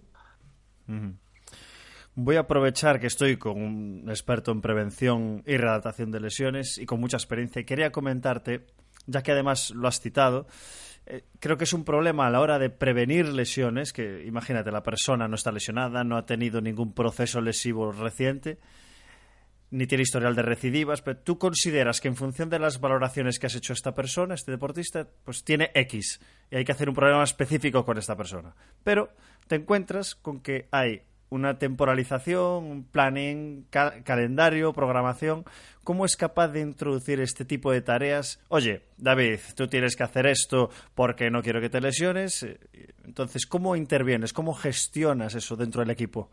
Voy 2.23 2.37
a 2.37 2.41
aprovechar 2.41 3.01
que 3.01 3.07
estoy 3.07 3.39
con 3.39 3.63
un 3.63 4.05
experto 4.11 4.53
en 4.53 4.61
prevención 4.61 5.43
y 5.47 5.57
readaptación 5.57 6.11
de 6.11 6.21
lesiones 6.21 6.77
y 6.77 6.85
con 6.85 7.01
mucha 7.01 7.17
experiencia 7.17 7.65
quería 7.65 7.93
comentarte, 7.93 8.67
ya 9.07 9.23
que 9.23 9.33
además 9.33 9.71
lo 9.71 9.89
has 9.89 10.03
citado, 10.03 10.47
eh, 11.07 11.25
creo 11.39 11.57
que 11.57 11.65
es 11.65 11.73
un 11.73 11.83
problema 11.83 12.27
a 12.27 12.31
la 12.31 12.41
hora 12.41 12.59
de 12.59 12.69
prevenir 12.69 13.27
lesiones, 13.29 13.95
que 13.95 14.23
imagínate, 14.27 14.71
la 14.71 14.83
persona 14.83 15.29
no 15.29 15.35
está 15.35 15.51
lesionada, 15.51 16.05
no 16.05 16.19
ha 16.19 16.27
tenido 16.27 16.61
ningún 16.61 16.93
proceso 16.93 17.41
lesivo 17.41 17.91
reciente 17.91 18.59
ni 19.71 19.87
tiene 19.87 20.03
historial 20.03 20.35
de 20.35 20.43
recidivas, 20.43 21.01
pero 21.01 21.17
tú 21.21 21.39
consideras 21.39 22.03
que 22.03 22.09
en 22.09 22.17
función 22.17 22.51
de 22.51 22.59
las 22.59 22.81
valoraciones 22.81 23.39
que 23.39 23.47
has 23.47 23.55
hecho 23.55 23.73
esta 23.73 23.95
persona, 23.95 24.35
este 24.35 24.51
deportista, 24.51 25.09
pues 25.25 25.43
tiene 25.43 25.71
X 25.73 26.21
y 26.51 26.57
hay 26.57 26.67
que 26.67 26.73
hacer 26.73 26.91
un 26.91 26.95
programa 26.95 27.25
específico 27.25 27.83
con 27.87 27.97
esta 27.97 28.15
persona. 28.15 28.55
Pero 28.85 29.11
te 29.47 29.55
encuentras 29.55 30.17
con 30.17 30.41
que 30.41 30.69
hay 30.71 31.05
una 31.31 31.59
temporalización, 31.59 32.65
un 32.65 32.85
planning, 32.85 33.67
calendario, 34.05 34.73
programación. 34.73 35.45
¿Cómo 35.85 36.05
es 36.05 36.17
capaz 36.17 36.49
de 36.49 36.61
introducir 36.61 37.21
este 37.21 37.45
tipo 37.45 37.73
de 37.73 37.81
tareas? 37.81 38.41
Oye, 38.49 38.83
David, 38.99 39.39
tú 39.55 39.69
tienes 39.69 39.97
que 39.97 40.03
hacer 40.03 40.27
esto 40.27 40.71
porque 40.95 41.31
no 41.31 41.43
quiero 41.43 41.61
que 41.61 41.71
te 41.71 41.81
lesiones. 41.81 42.47
Entonces, 43.05 43.47
¿cómo 43.47 43.77
intervienes? 43.77 44.33
¿Cómo 44.33 44.55
gestionas 44.55 45.35
eso 45.35 45.57
dentro 45.57 45.81
del 45.81 45.91
equipo? 45.91 46.29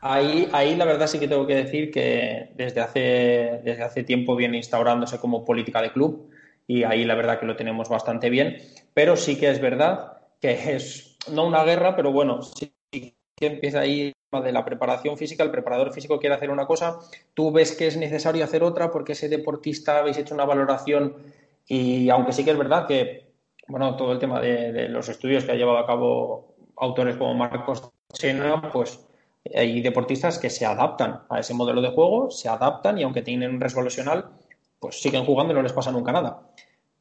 Ahí, 0.00 0.48
ahí 0.52 0.74
la 0.74 0.84
verdad 0.84 1.06
sí 1.06 1.20
que 1.20 1.28
tengo 1.28 1.46
que 1.46 1.54
decir 1.54 1.92
que 1.92 2.50
desde 2.56 2.80
hace, 2.80 3.60
desde 3.62 3.82
hace 3.84 4.02
tiempo 4.02 4.34
viene 4.34 4.56
instaurándose 4.56 5.20
como 5.20 5.44
política 5.44 5.80
de 5.80 5.92
club 5.92 6.28
y 6.66 6.82
ahí 6.82 7.04
la 7.04 7.14
verdad 7.14 7.38
que 7.38 7.46
lo 7.46 7.54
tenemos 7.54 7.88
bastante 7.88 8.28
bien, 8.28 8.56
pero 8.94 9.16
sí 9.16 9.38
que 9.38 9.50
es 9.50 9.60
verdad 9.60 10.14
que 10.40 10.74
es 10.74 11.16
no 11.30 11.46
una 11.46 11.62
guerra, 11.62 11.94
pero 11.94 12.10
bueno, 12.10 12.42
sí 12.42 12.74
que 12.90 13.46
empieza 13.46 13.80
ahí 13.80 14.12
de 14.40 14.52
la 14.52 14.64
preparación 14.64 15.18
física, 15.18 15.44
el 15.44 15.50
preparador 15.50 15.92
físico 15.92 16.18
quiere 16.18 16.34
hacer 16.34 16.50
una 16.50 16.66
cosa, 16.66 16.98
tú 17.34 17.52
ves 17.52 17.76
que 17.76 17.86
es 17.86 17.96
necesario 17.96 18.44
hacer 18.44 18.62
otra 18.62 18.90
porque 18.90 19.12
ese 19.12 19.28
deportista 19.28 19.98
habéis 19.98 20.16
hecho 20.16 20.34
una 20.34 20.44
valoración 20.44 21.16
y 21.66 22.08
aunque 22.08 22.32
sí 22.32 22.44
que 22.44 22.52
es 22.52 22.58
verdad 22.58 22.86
que, 22.86 23.32
bueno, 23.68 23.96
todo 23.96 24.12
el 24.12 24.18
tema 24.18 24.40
de, 24.40 24.88
los 24.88 25.08
estudios 25.08 25.44
que 25.44 25.52
ha 25.52 25.56
llevado 25.56 25.78
a 25.78 25.86
cabo 25.86 26.54
autores 26.76 27.16
como 27.16 27.34
Marcos 27.34 27.90
Chena, 28.12 28.70
pues 28.72 29.06
hay 29.54 29.80
deportistas 29.80 30.38
que 30.38 30.50
se 30.50 30.64
adaptan 30.64 31.22
a 31.28 31.40
ese 31.40 31.54
modelo 31.54 31.82
de 31.82 31.90
juego, 31.90 32.30
se 32.30 32.48
adaptan 32.48 32.98
y 32.98 33.02
aunque 33.02 33.22
tienen 33.22 33.54
un 33.54 33.60
riesgo 33.60 33.82
lesional, 33.82 34.30
pues 34.80 35.00
siguen 35.00 35.24
jugando 35.24 35.52
y 35.52 35.56
no 35.56 35.62
les 35.62 35.72
pasa 35.72 35.92
nunca 35.92 36.12
nada. 36.12 36.42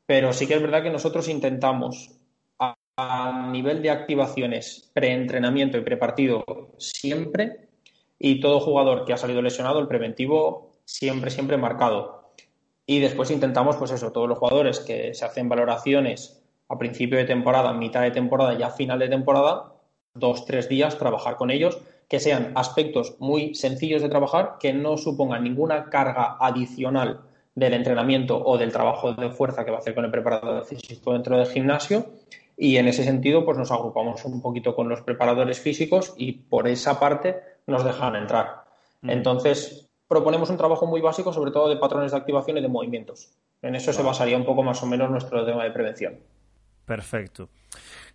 Pero 0.06 0.34
sí 0.34 0.48
que 0.48 0.56
es 0.56 0.62
verdad 0.62 0.84
que 0.84 0.90
nosotros 0.90 1.30
intentamos 1.30 2.21
a, 3.02 3.50
nivel 3.52 3.82
de 3.82 3.90
activaciones, 3.90 4.92
preentrenamiento 4.94 5.78
y 5.78 5.82
prepartido 5.82 6.44
siempre 6.78 7.68
y 8.20 8.40
todo 8.40 8.60
jugador 8.60 9.06
que 9.06 9.14
ha 9.14 9.18
salido 9.18 9.42
lesionado, 9.42 9.80
el 9.80 9.88
preventivo 9.88 10.72
siempre, 10.86 11.32
siempre 11.32 11.58
marcado. 11.58 12.34
Y 12.86 13.00
después 13.00 13.32
intentamos, 13.32 13.78
pues 13.78 13.92
eso, 13.92 14.12
todos 14.12 14.30
los 14.30 14.38
jugadores 14.38 14.80
que 14.80 15.14
se 15.14 15.26
hacen 15.26 15.50
valoraciones 15.50 16.44
a 16.70 16.78
principio 16.78 17.18
de 17.18 17.26
temporada, 17.26 17.74
mitad 17.74 18.02
de 18.02 18.12
temporada 18.12 18.54
y 18.54 18.64
a 18.64 18.70
final 18.70 19.00
de 19.00 19.10
temporada, 19.10 19.74
dos, 20.14 20.46
tres 20.46 20.70
días, 20.70 20.98
trabajar 20.98 21.36
con 21.36 21.52
ellos 21.52 21.80
que 22.08 22.20
sean 22.20 22.52
aspectos 22.56 23.16
muy 23.20 23.56
sencillos 23.56 24.02
de 24.02 24.10
trabajar, 24.10 24.58
que 24.60 24.74
no 24.74 24.98
supongan 24.98 25.46
ninguna 25.46 25.90
carga 25.90 26.36
adicional 26.42 27.22
del 27.56 27.74
entrenamiento 27.74 28.42
o 28.44 28.58
del 28.58 28.72
trabajo 28.72 29.14
de 29.14 29.30
fuerza 29.30 29.64
que 29.64 29.72
va 29.72 29.78
a 29.78 29.80
hacer 29.80 29.96
con 29.96 30.04
el 30.04 30.12
preparador 30.12 30.66
físico 30.66 31.14
dentro 31.14 31.38
del 31.38 31.48
gimnasio. 31.48 32.06
Y 32.64 32.78
en 32.78 32.88
ese 32.88 33.04
sentido, 33.04 33.44
pues 33.44 33.58
nos 33.58 33.72
agrupamos 33.72 34.24
un 34.24 34.40
poquito 34.40 34.76
con 34.76 34.88
los 34.88 35.02
preparadores 35.02 35.60
físicos 35.60 36.14
y 36.16 36.34
por 36.34 36.68
esa 36.68 37.00
parte 37.00 37.42
nos 37.66 37.84
dejan 37.84 38.16
entrar. 38.16 38.66
Mm. 39.02 39.10
Entonces, 39.10 39.90
proponemos 40.08 40.52
un 40.52 40.58
trabajo 40.58 40.86
muy 40.86 41.02
básico, 41.02 41.34
sobre 41.34 41.50
todo 41.50 41.70
de 41.70 41.78
patrones 41.78 42.12
de 42.12 42.20
activación 42.20 42.60
y 42.60 42.62
de 42.62 42.68
movimientos. 42.68 43.34
En 43.64 43.74
eso 43.74 43.92
se 43.92 44.04
basaría 44.04 44.38
un 44.38 44.46
poco 44.46 44.62
más 44.62 44.84
o 44.84 44.86
menos 44.86 45.10
nuestro 45.10 45.44
tema 45.44 45.64
de 45.64 45.72
prevención. 45.72 46.20
Perfecto. 46.86 47.50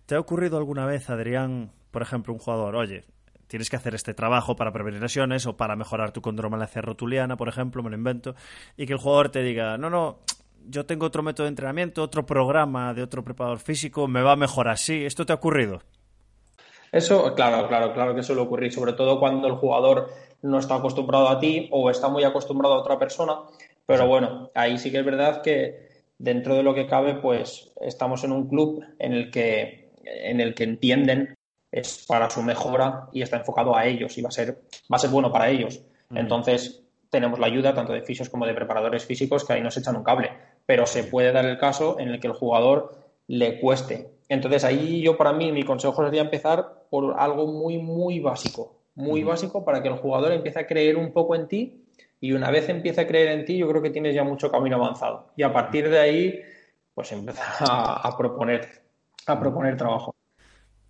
¿Te 0.05 0.15
ha 0.15 0.19
ocurrido 0.21 0.57
alguna 0.57 0.85
vez, 0.85 1.09
Adrián, 1.09 1.73
por 1.91 2.01
ejemplo, 2.01 2.31
un 2.31 2.39
jugador, 2.39 2.77
oye, 2.77 3.03
tienes 3.47 3.69
que 3.69 3.75
hacer 3.75 3.95
este 3.95 4.13
trabajo 4.13 4.55
para 4.55 4.71
prevenir 4.71 5.01
lesiones 5.01 5.45
o 5.45 5.57
para 5.57 5.75
mejorar 5.75 6.13
tu 6.13 6.21
condromalacia 6.21 6.81
rotuliana, 6.81 7.35
por 7.35 7.49
ejemplo, 7.49 7.83
me 7.83 7.89
lo 7.89 7.97
invento, 7.97 8.33
y 8.77 8.85
que 8.85 8.93
el 8.93 8.99
jugador 8.99 9.27
te 9.27 9.43
diga, 9.43 9.77
no, 9.77 9.89
no, 9.89 10.19
yo 10.69 10.85
tengo 10.85 11.05
otro 11.05 11.23
método 11.23 11.45
de 11.45 11.49
entrenamiento, 11.49 12.03
otro 12.03 12.25
programa 12.25 12.93
de 12.93 13.03
otro 13.03 13.23
preparador 13.23 13.59
físico, 13.59 14.07
me 14.07 14.21
va 14.21 14.35
mejor 14.35 14.67
así. 14.67 15.05
¿Esto 15.05 15.25
te 15.25 15.33
ha 15.33 15.35
ocurrido? 15.35 15.81
Eso, 16.91 17.33
claro, 17.35 17.67
claro, 17.67 17.93
claro 17.93 18.15
que 18.15 18.23
suele 18.23 18.41
ocurrir, 18.41 18.71
sobre 18.71 18.93
todo 18.93 19.19
cuando 19.19 19.47
el 19.47 19.53
jugador 19.53 20.09
no 20.41 20.59
está 20.59 20.75
acostumbrado 20.75 21.27
a 21.29 21.39
ti 21.39 21.67
o 21.71 21.89
está 21.89 22.07
muy 22.07 22.23
acostumbrado 22.23 22.75
a 22.75 22.79
otra 22.79 22.97
persona. 22.97 23.39
Pero 23.85 24.07
bueno, 24.07 24.51
ahí 24.53 24.77
sí 24.77 24.91
que 24.91 24.99
es 24.99 25.05
verdad 25.05 25.41
que 25.41 25.87
dentro 26.17 26.55
de 26.55 26.63
lo 26.63 26.73
que 26.73 26.87
cabe, 26.87 27.15
pues 27.15 27.71
estamos 27.81 28.23
en 28.23 28.31
un 28.31 28.47
club 28.47 28.83
en 28.99 29.13
el 29.13 29.31
que, 29.31 29.91
en 30.03 30.39
el 30.39 30.53
que 30.53 30.63
entienden 30.63 31.35
es 31.71 32.05
para 32.07 32.29
su 32.29 32.41
mejora 32.41 33.09
y 33.11 33.21
está 33.21 33.37
enfocado 33.37 33.75
a 33.75 33.85
ellos 33.85 34.17
y 34.17 34.21
va 34.21 34.29
a 34.29 34.31
ser, 34.31 34.61
va 34.91 34.95
a 34.95 34.99
ser 34.99 35.09
bueno 35.09 35.31
para 35.31 35.49
ellos. 35.49 35.81
Entonces, 36.13 36.83
tenemos 37.09 37.39
la 37.39 37.47
ayuda 37.47 37.73
tanto 37.73 37.93
de 37.93 38.01
fisios 38.01 38.29
como 38.29 38.45
de 38.45 38.53
preparadores 38.53 39.05
físicos 39.05 39.45
que 39.45 39.53
ahí 39.53 39.61
nos 39.61 39.77
echan 39.77 39.95
un 39.95 40.03
cable. 40.03 40.31
Pero 40.67 40.85
se 40.85 41.03
puede 41.03 41.31
dar 41.31 41.45
el 41.45 41.57
caso 41.57 41.99
en 41.99 42.09
el 42.09 42.19
que 42.19 42.27
el 42.27 42.33
jugador 42.33 42.95
le 43.25 43.59
cueste. 43.59 44.11
Entonces, 44.29 44.63
ahí 44.63 45.01
yo 45.01 45.17
para 45.17 45.33
mí, 45.33 45.51
mi 45.51 45.63
consejo 45.63 46.03
sería 46.05 46.21
empezar 46.21 46.83
por 46.91 47.15
algo 47.17 47.47
muy, 47.47 47.79
muy 47.79 48.19
básico. 48.19 48.77
Muy 48.93 49.23
básico 49.23 49.65
para 49.65 49.81
que 49.81 49.87
el 49.87 49.95
jugador 49.95 50.31
empiece 50.31 50.59
a 50.59 50.67
creer 50.67 50.97
un 50.97 51.11
poco 51.13 51.35
en 51.35 51.47
ti 51.47 51.87
y 52.19 52.33
una 52.33 52.49
vez 52.49 52.67
empiece 52.69 53.01
a 53.01 53.07
creer 53.07 53.29
en 53.29 53.45
ti, 53.45 53.57
yo 53.57 53.67
creo 53.67 53.81
que 53.81 53.91
tienes 53.91 54.15
ya 54.15 54.23
mucho 54.23 54.51
camino 54.51 54.77
avanzado. 54.77 55.31
Y 55.35 55.43
a 55.43 55.53
partir 55.53 55.89
de 55.89 55.99
ahí, 55.99 56.41
pues 56.93 57.11
empezar 57.11 57.45
a, 57.59 58.15
proponer, 58.17 58.67
a 59.27 59.39
proponer 59.39 59.77
trabajo. 59.77 60.15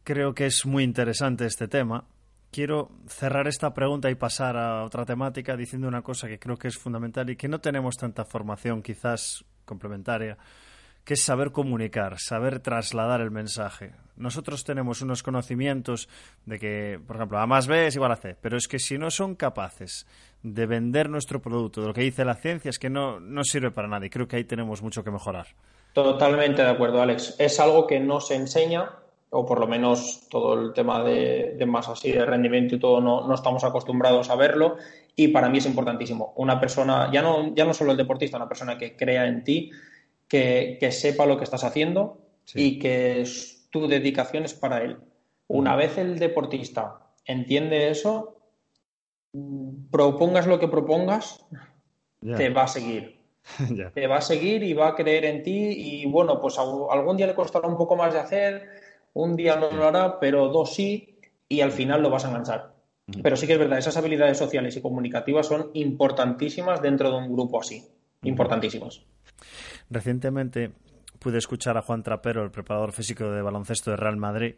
Creo 0.04 0.34
que 0.34 0.46
es 0.46 0.66
muy 0.66 0.84
interesante 0.84 1.46
este 1.46 1.68
tema. 1.68 2.06
Quiero 2.50 2.92
cerrar 3.08 3.48
esta 3.48 3.74
pregunta 3.74 4.10
y 4.10 4.16
pasar 4.16 4.56
a 4.56 4.86
otra 4.86 5.06
temática 5.06 5.58
diciendo 5.58 5.90
una 5.90 6.02
cosa 6.02 6.30
que 6.30 6.40
creo 6.40 6.56
que 6.56 6.70
es 6.70 6.78
fundamental 6.78 7.30
y 7.30 7.36
que 7.36 7.50
no 7.50 7.60
tenemos 7.60 7.98
tanta 7.98 8.24
formación 8.24 8.82
quizás 8.82 9.44
complementaria 9.68 10.36
que 11.08 11.14
es 11.14 11.22
saber 11.22 11.54
comunicar, 11.54 12.18
saber 12.20 12.60
trasladar 12.60 13.22
el 13.22 13.32
mensaje. 13.32 13.94
Nosotros 14.18 14.66
tenemos 14.66 15.02
unos 15.02 15.24
conocimientos 15.24 16.10
de 16.46 16.60
que, 16.60 17.00
por 17.08 17.16
ejemplo, 17.16 17.40
A 17.40 17.48
más 17.48 17.66
B 17.66 17.88
es 17.88 17.96
igual 17.96 18.12
a 18.12 18.18
C, 18.18 18.36
pero 18.42 18.58
es 18.58 18.68
que 18.68 18.78
si 18.78 18.98
no 18.98 19.10
son 19.10 19.36
capaces 19.36 20.06
de 20.44 20.66
vender 20.66 21.10
nuestro 21.10 21.42
producto, 21.42 21.80
de 21.80 21.88
lo 21.88 21.94
que 21.94 22.02
dice 22.02 22.26
la 22.26 22.36
ciencia, 22.36 22.68
es 22.68 22.78
que 22.78 22.90
no, 22.90 23.22
no 23.22 23.46
sirve 23.46 23.72
para 23.72 23.88
nada 23.88 24.06
y 24.06 24.10
creo 24.10 24.28
que 24.28 24.36
ahí 24.36 24.44
tenemos 24.44 24.82
mucho 24.82 25.02
que 25.02 25.10
mejorar. 25.10 25.48
Totalmente 25.94 26.62
de 26.62 26.72
acuerdo, 26.72 27.02
Alex. 27.02 27.38
Es 27.40 27.58
algo 27.62 27.88
que 27.88 28.02
no 28.02 28.20
se 28.20 28.36
enseña, 28.36 28.92
o 29.30 29.46
por 29.46 29.60
lo 29.60 29.68
menos 29.68 30.28
todo 30.30 30.54
el 30.54 30.74
tema 30.74 31.04
de, 31.04 31.56
de 31.58 31.66
más 31.66 31.90
así, 31.90 32.12
de 32.12 32.26
rendimiento 32.26 32.76
y 32.76 32.80
todo, 32.80 33.02
no, 33.02 33.28
no, 33.28 33.36
estamos 33.36 33.64
acostumbrados 33.64 34.30
a 34.30 34.36
verlo. 34.36 34.78
Y 35.16 35.30
para 35.30 35.50
mí 35.50 35.58
es 35.58 35.66
importantísimo. 35.66 36.34
Una 36.38 36.60
persona, 36.60 37.10
ya 37.12 37.22
no, 37.22 37.54
ya 37.54 37.66
no 37.66 37.74
solo 37.74 37.92
el 37.92 37.98
deportista, 37.98 38.38
una 38.38 38.48
persona 38.48 38.78
que 38.78 38.96
crea 38.96 39.28
en 39.28 39.44
ti, 39.44 39.72
que, 40.28 40.90
sepa 40.92 41.26
lo 41.26 41.38
que 41.38 41.44
estás 41.44 41.64
haciendo 41.64 42.20
y 42.54 42.80
que 42.80 43.24
tu 43.70 43.88
dedicación 43.88 44.46
es 44.46 44.54
para 44.54 44.82
él. 44.82 44.98
Una 45.48 45.76
vez 45.76 45.98
el 45.98 46.20
deportista 46.20 47.12
entiende 47.26 47.90
eso, 47.90 48.38
propongas 49.92 50.48
lo 50.48 50.60
que 50.60 50.68
propongas, 50.68 51.46
te 52.22 52.50
va 52.50 52.64
a 52.64 52.68
seguir. 52.68 53.18
Te 53.94 54.08
va 54.08 54.18
a 54.18 54.22
seguir 54.22 54.62
y 54.62 54.74
va 54.74 54.90
a 54.90 54.96
creer 54.96 55.24
en 55.24 55.42
ti 55.42 55.70
y 55.70 56.06
bueno, 56.06 56.42
pues 56.42 56.58
algún 56.60 57.16
día 57.16 57.28
le 57.28 57.34
costará 57.34 57.66
un 57.66 57.78
poco 57.78 57.96
más 57.96 58.14
de 58.14 58.20
hacer, 58.20 58.70
un 59.18 59.36
día 59.36 59.56
no 59.56 59.72
lo 59.72 59.88
hará, 59.88 60.20
pero 60.20 60.48
dos 60.50 60.76
sí 60.76 61.20
y 61.50 61.62
al 61.62 61.72
final 61.72 62.02
lo 62.02 62.10
vas 62.10 62.26
a 62.26 62.30
enganchar. 62.30 62.76
Pero 63.24 63.36
sí 63.36 63.48
que 63.48 63.54
es 63.54 63.60
verdad, 63.60 63.80
esas 63.80 63.98
habilidades 63.98 64.38
sociales 64.38 64.76
y 64.76 64.82
comunicativas 64.82 65.48
son 65.48 65.72
importantísimas 65.74 66.82
dentro 66.82 67.10
de 67.10 67.18
un 67.18 67.32
grupo 67.32 67.60
así, 67.60 67.84
importantísimas. 68.24 69.02
Recientemente 69.90 70.72
pude 71.20 71.38
escuchar 71.38 71.78
a 71.78 71.82
Juan 71.82 72.04
Trapero, 72.04 72.44
el 72.44 72.52
preparador 72.52 72.92
físico 72.92 73.32
de 73.32 73.42
baloncesto 73.42 73.92
de 73.92 73.98
Real 73.98 74.18
Madrid, 74.18 74.56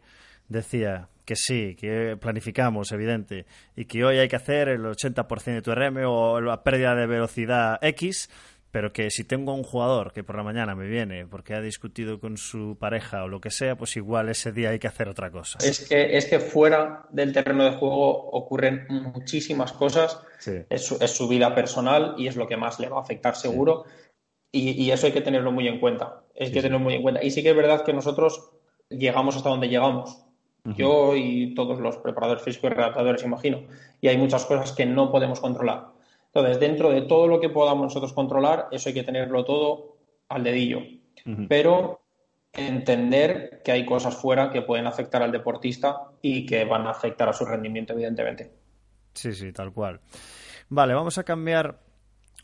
decía 0.48 1.08
que 1.24 1.36
sí, 1.36 1.76
que 1.76 2.18
planificamos, 2.20 2.90
evidente, 2.92 3.46
y 3.76 3.84
que 3.84 4.04
hoy 4.04 4.18
hay 4.18 4.28
que 4.28 4.36
hacer 4.36 4.68
el 4.68 4.82
80% 4.82 5.44
de 5.44 5.62
tu 5.62 5.72
RM 5.72 6.04
o 6.06 6.40
la 6.40 6.62
pérdida 6.62 6.94
de 6.96 7.06
velocidad 7.06 7.78
X, 7.82 8.28
pero 8.70 8.92
que 8.92 9.10
si 9.10 9.24
tengo 9.24 9.52
un 9.52 9.64
jugador 9.64 10.12
que 10.12 10.22
por 10.22 10.36
la 10.36 10.42
mañana 10.42 10.74
me 10.74 10.86
viene 10.86 11.26
porque 11.26 11.54
ha 11.54 11.60
discutido 11.60 12.20
con 12.20 12.36
su 12.36 12.76
pareja 12.78 13.24
o 13.24 13.28
lo 13.28 13.40
que 13.40 13.50
sea, 13.50 13.76
pues 13.76 13.96
igual 13.96 14.28
ese 14.28 14.52
día 14.52 14.70
hay 14.70 14.78
que 14.78 14.86
hacer 14.86 15.08
otra 15.08 15.30
cosa. 15.30 15.58
Es 15.62 15.88
que, 15.88 16.16
es 16.16 16.26
que 16.26 16.38
fuera 16.38 17.06
del 17.10 17.32
terreno 17.32 17.64
de 17.64 17.72
juego 17.72 18.30
ocurren 18.30 18.86
muchísimas 18.88 19.72
cosas, 19.72 20.20
es, 20.68 20.86
su, 21.12 21.28
vida 21.28 21.54
personal 21.54 22.14
y 22.16 22.28
es 22.28 22.36
lo 22.36 22.46
que 22.46 22.56
más 22.56 22.78
le 22.78 22.88
va 22.88 22.98
a 22.98 23.02
afectar 23.02 23.36
seguro. 23.36 23.84
Y, 24.52 24.90
eso 24.90 25.06
hay 25.06 25.12
que 25.12 25.20
tenerlo 25.20 25.52
muy 25.52 25.68
en 25.68 25.78
cuenta. 25.78 26.24
Hay 26.38 26.50
que 26.50 26.60
tenerlo 26.60 26.80
muy 26.80 26.94
en 26.94 27.02
cuenta. 27.02 27.22
Y 27.22 27.30
sí 27.30 27.42
que 27.42 27.50
es 27.50 27.56
verdad 27.56 27.84
que 27.84 27.92
nosotros 27.92 28.50
llegamos 28.88 29.36
hasta 29.36 29.48
donde 29.48 29.68
llegamos. 29.68 30.24
Yo 30.76 31.16
y 31.16 31.54
todos 31.54 31.80
los 31.80 31.96
preparadores 31.98 32.42
físicos 32.42 32.70
y 32.70 32.74
redactadores, 32.74 33.22
imagino. 33.22 33.62
Y 34.00 34.08
hay 34.08 34.18
muchas 34.18 34.44
cosas 34.44 34.72
que 34.72 34.86
no 34.86 35.10
podemos 35.10 35.40
controlar. 35.40 35.86
Entonces, 36.32 36.60
dentro 36.60 36.90
de 36.90 37.02
todo 37.02 37.26
lo 37.26 37.40
que 37.40 37.48
podamos 37.48 37.84
nosotros 37.84 38.12
controlar, 38.12 38.68
eso 38.70 38.88
hay 38.88 38.94
que 38.94 39.02
tenerlo 39.02 39.44
todo 39.44 39.96
al 40.28 40.44
dedillo. 40.44 40.80
Pero 41.48 42.00
entender 42.52 43.60
que 43.64 43.72
hay 43.72 43.84
cosas 43.84 44.16
fuera 44.16 44.50
que 44.50 44.62
pueden 44.62 44.86
afectar 44.86 45.22
al 45.22 45.32
deportista 45.32 46.12
y 46.22 46.46
que 46.46 46.64
van 46.64 46.86
a 46.86 46.90
afectar 46.90 47.28
a 47.28 47.32
su 47.32 47.44
rendimiento, 47.44 47.92
evidentemente. 47.92 48.50
Sí, 49.12 49.32
sí, 49.32 49.52
tal 49.52 49.72
cual. 49.72 50.00
Vale, 50.68 50.94
vamos 50.94 51.18
a 51.18 51.24
cambiar 51.24 51.80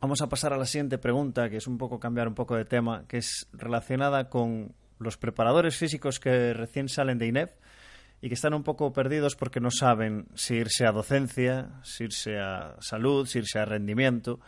Vamos 0.01 0.21
a 0.21 0.29
pasar 0.29 0.53
a 0.53 0.59
la 0.59 0.67
siguiente 0.67 0.99
pregunta, 0.99 1.49
que 1.49 1.57
es 1.57 1.67
un 1.67 1.79
poco 1.79 1.99
cambiar 1.99 2.29
un 2.29 2.35
poco 2.35 2.55
de 2.55 2.65
tema, 2.65 3.05
que 3.09 3.19
es 3.19 3.49
relacionada 3.53 4.29
con 4.29 4.75
los 4.99 5.17
preparadores 5.17 5.77
físicos 5.77 6.21
que 6.21 6.53
recién 6.53 6.89
salen 6.89 7.19
de 7.19 7.27
INEF 7.27 7.53
y 8.21 8.29
que 8.29 8.35
están 8.35 8.55
un 8.55 8.63
poco 8.63 8.93
perdidos 8.93 9.37
porque 9.37 9.61
no 9.61 9.71
saben 9.71 10.27
si 10.35 10.55
irse 10.55 10.87
a 10.87 10.93
docencia, 10.93 11.81
si 11.83 12.05
irse 12.05 12.39
a 12.39 12.77
salud, 12.81 13.27
si 13.27 13.39
irse 13.39 13.59
a 13.59 13.65
rendimiento. 13.65 14.41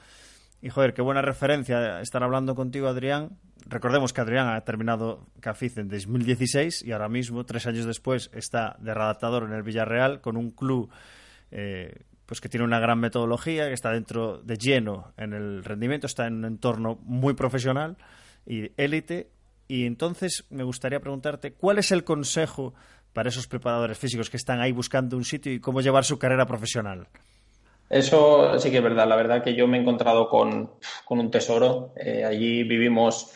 Y 0.61 0.71
joder, 0.71 0.95
qué 0.95 1.03
buena 1.03 1.23
referencia 1.23 2.01
estar 2.01 2.23
hablando 2.23 2.55
contigo, 2.55 2.89
Adrián. 2.89 3.39
Recordemos 3.67 4.13
que 4.13 4.21
Adrián 4.21 4.49
ha 4.49 4.61
terminado 4.63 5.27
CAFIZ 5.41 5.79
en 5.79 5.89
2016 5.89 6.83
y 6.85 6.93
ahora 6.93 7.09
mismo, 7.09 7.45
tres 7.45 7.67
años 7.67 7.85
después, 7.85 8.31
está 8.33 8.77
de 8.81 8.95
redactador 8.95 9.45
en 9.45 9.53
el 9.53 9.63
Villarreal 9.63 10.21
con 10.21 10.37
un 10.37 10.51
club 10.51 10.91
eh, 11.51 12.03
pues 12.29 12.43
que 12.43 12.51
tiene 12.51 12.65
una 12.65 12.79
gran 12.79 13.01
metodología, 13.01 13.69
que 13.69 13.73
está 13.73 13.91
dentro 13.91 14.39
de 14.43 14.59
lleno 14.59 15.15
en 15.17 15.33
el 15.33 15.65
rendimiento, 15.65 16.07
está 16.07 16.27
en 16.27 16.35
un 16.35 16.45
entorno 16.45 16.99
muy 17.03 17.33
profesional 17.33 17.97
y 18.45 18.71
élite. 18.77 19.31
Y 19.67 19.87
entonces 19.87 20.45
me 20.51 20.63
gustaría 20.63 21.01
preguntarte, 21.01 21.55
¿cuál 21.55 21.79
es 21.79 21.91
el 21.91 22.05
consejo 22.05 22.75
para 23.13 23.29
esos 23.29 23.47
preparadores 23.47 23.99
físicos 23.99 24.31
que 24.31 24.37
están 24.37 24.61
ahí 24.61 24.73
buscando 24.73 25.17
un 25.17 25.25
sitio 25.25 25.53
y 25.53 25.61
cómo 25.61 25.81
llevar 25.81 26.05
su 26.05 26.19
carrera 26.19 26.47
profesional? 26.47 27.09
Eso 27.91 28.59
sí 28.59 28.71
que 28.71 28.79
es 28.79 28.83
verdad. 28.83 29.09
La 29.09 29.17
verdad 29.17 29.43
que 29.43 29.55
yo 29.55 29.67
me 29.67 29.79
he 29.79 29.81
encontrado 29.81 30.29
con, 30.29 30.71
un 31.09 31.31
tesoro. 31.31 31.95
Eh, 31.97 32.25
allí 32.25 32.63
vivimos 32.65 33.33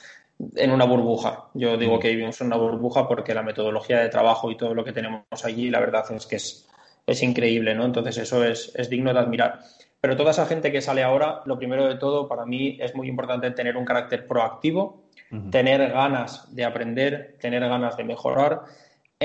en 0.57 0.71
una 0.71 0.85
burbuja. 0.85 1.47
Yo 1.55 1.77
digo 1.77 1.99
que 1.99 2.11
vivimos 2.11 2.41
en 2.41 2.49
una 2.49 2.57
burbuja 2.57 3.09
porque 3.09 3.35
la 3.35 3.43
metodología 3.43 4.01
de 4.01 4.09
trabajo 4.09 4.51
y 4.51 4.57
todo 4.57 4.75
lo 4.75 4.85
que 4.85 4.93
tenemos 4.93 5.23
allí, 5.45 5.71
la 5.71 5.81
verdad 5.81 6.05
es 6.13 6.27
que 6.27 6.37
es 6.37 6.69
es 7.07 7.23
increíble, 7.23 7.75
¿no? 7.75 7.85
Entonces 7.85 8.19
eso 8.19 8.45
es, 8.45 8.73
digno 8.89 9.13
de 9.13 9.21
admirar. 9.21 9.61
Pero 10.01 10.17
toda 10.17 10.33
esa 10.33 10.47
gente 10.47 10.73
que 10.73 10.81
sale 10.81 11.03
ahora, 11.03 11.43
lo 11.47 11.59
primero 11.59 11.87
de 11.87 11.97
todo, 11.97 12.29
para 12.29 12.45
mí 12.45 12.79
es 12.81 12.95
muy 12.95 13.09
importante 13.09 13.51
tener 13.53 13.77
un 13.77 13.85
carácter 13.85 14.27
proactivo, 14.27 15.05
tener 15.51 15.93
ganas 15.93 16.55
de 16.55 16.65
aprender, 16.65 17.37
tener 17.41 17.61
ganas 17.61 17.97
de 17.97 18.05
mejorar, 18.05 18.63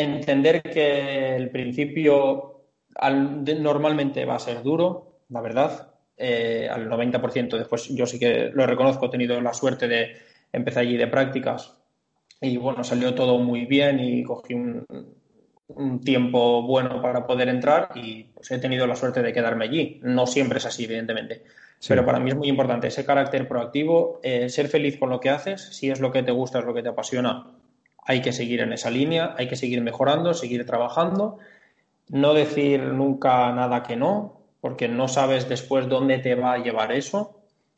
entender 0.01 0.61
que 0.61 1.35
el 1.35 1.49
principio 1.49 2.63
normalmente 3.59 4.25
va 4.25 4.35
a 4.35 4.39
ser 4.39 4.63
duro, 4.63 5.21
la 5.29 5.41
verdad, 5.41 5.91
eh, 6.17 6.67
al 6.71 6.89
90%. 6.89 7.57
Después 7.57 7.89
yo 7.89 8.05
sí 8.05 8.19
que 8.19 8.49
lo 8.53 8.65
reconozco, 8.65 9.05
he 9.05 9.09
tenido 9.09 9.39
la 9.41 9.53
suerte 9.53 9.87
de 9.87 10.15
empezar 10.51 10.83
allí 10.83 10.97
de 10.97 11.07
prácticas 11.07 11.77
y 12.41 12.57
bueno, 12.57 12.83
salió 12.83 13.13
todo 13.13 13.37
muy 13.39 13.65
bien 13.65 13.99
y 13.99 14.23
cogí 14.23 14.53
un, 14.53 14.85
un 15.67 16.01
tiempo 16.01 16.61
bueno 16.63 17.01
para 17.01 17.25
poder 17.25 17.49
entrar 17.49 17.89
y 17.95 18.23
pues, 18.23 18.51
he 18.51 18.59
tenido 18.59 18.87
la 18.87 18.95
suerte 18.95 19.21
de 19.21 19.33
quedarme 19.33 19.65
allí. 19.65 19.99
No 20.03 20.27
siempre 20.27 20.59
es 20.59 20.65
así, 20.65 20.85
evidentemente. 20.85 21.43
Pero 21.87 22.05
para 22.05 22.19
mí 22.19 22.31
es 22.31 22.35
muy 22.35 22.47
importante 22.47 22.87
ese 22.87 23.05
carácter 23.05 23.47
proactivo, 23.47 24.19
eh, 24.23 24.49
ser 24.49 24.67
feliz 24.67 24.97
con 24.97 25.09
lo 25.09 25.19
que 25.19 25.29
haces, 25.29 25.61
si 25.61 25.89
es 25.89 25.99
lo 25.99 26.11
que 26.11 26.23
te 26.23 26.31
gusta, 26.31 26.59
es 26.59 26.65
lo 26.65 26.73
que 26.73 26.81
te 26.81 26.89
apasiona, 26.89 27.56
hay 28.07 28.21
que 28.21 28.31
seguir 28.31 28.61
en 28.61 28.71
esa 28.71 28.89
línea, 28.89 29.35
hay 29.37 29.49
que 29.49 29.57
seguir 29.57 29.81
mejorando, 29.81 30.33
seguir 30.33 30.65
trabajando, 30.65 31.39
no 32.07 32.33
decir 32.33 32.81
nunca 32.81 33.51
nada 33.51 33.83
que 33.83 33.97
no, 33.97 34.39
porque 34.61 34.87
no 34.87 35.09
sabes 35.09 35.49
después 35.49 35.89
dónde 35.89 36.17
te 36.19 36.33
va 36.35 36.53
a 36.53 36.57
llevar 36.57 36.93
eso. 36.93 37.35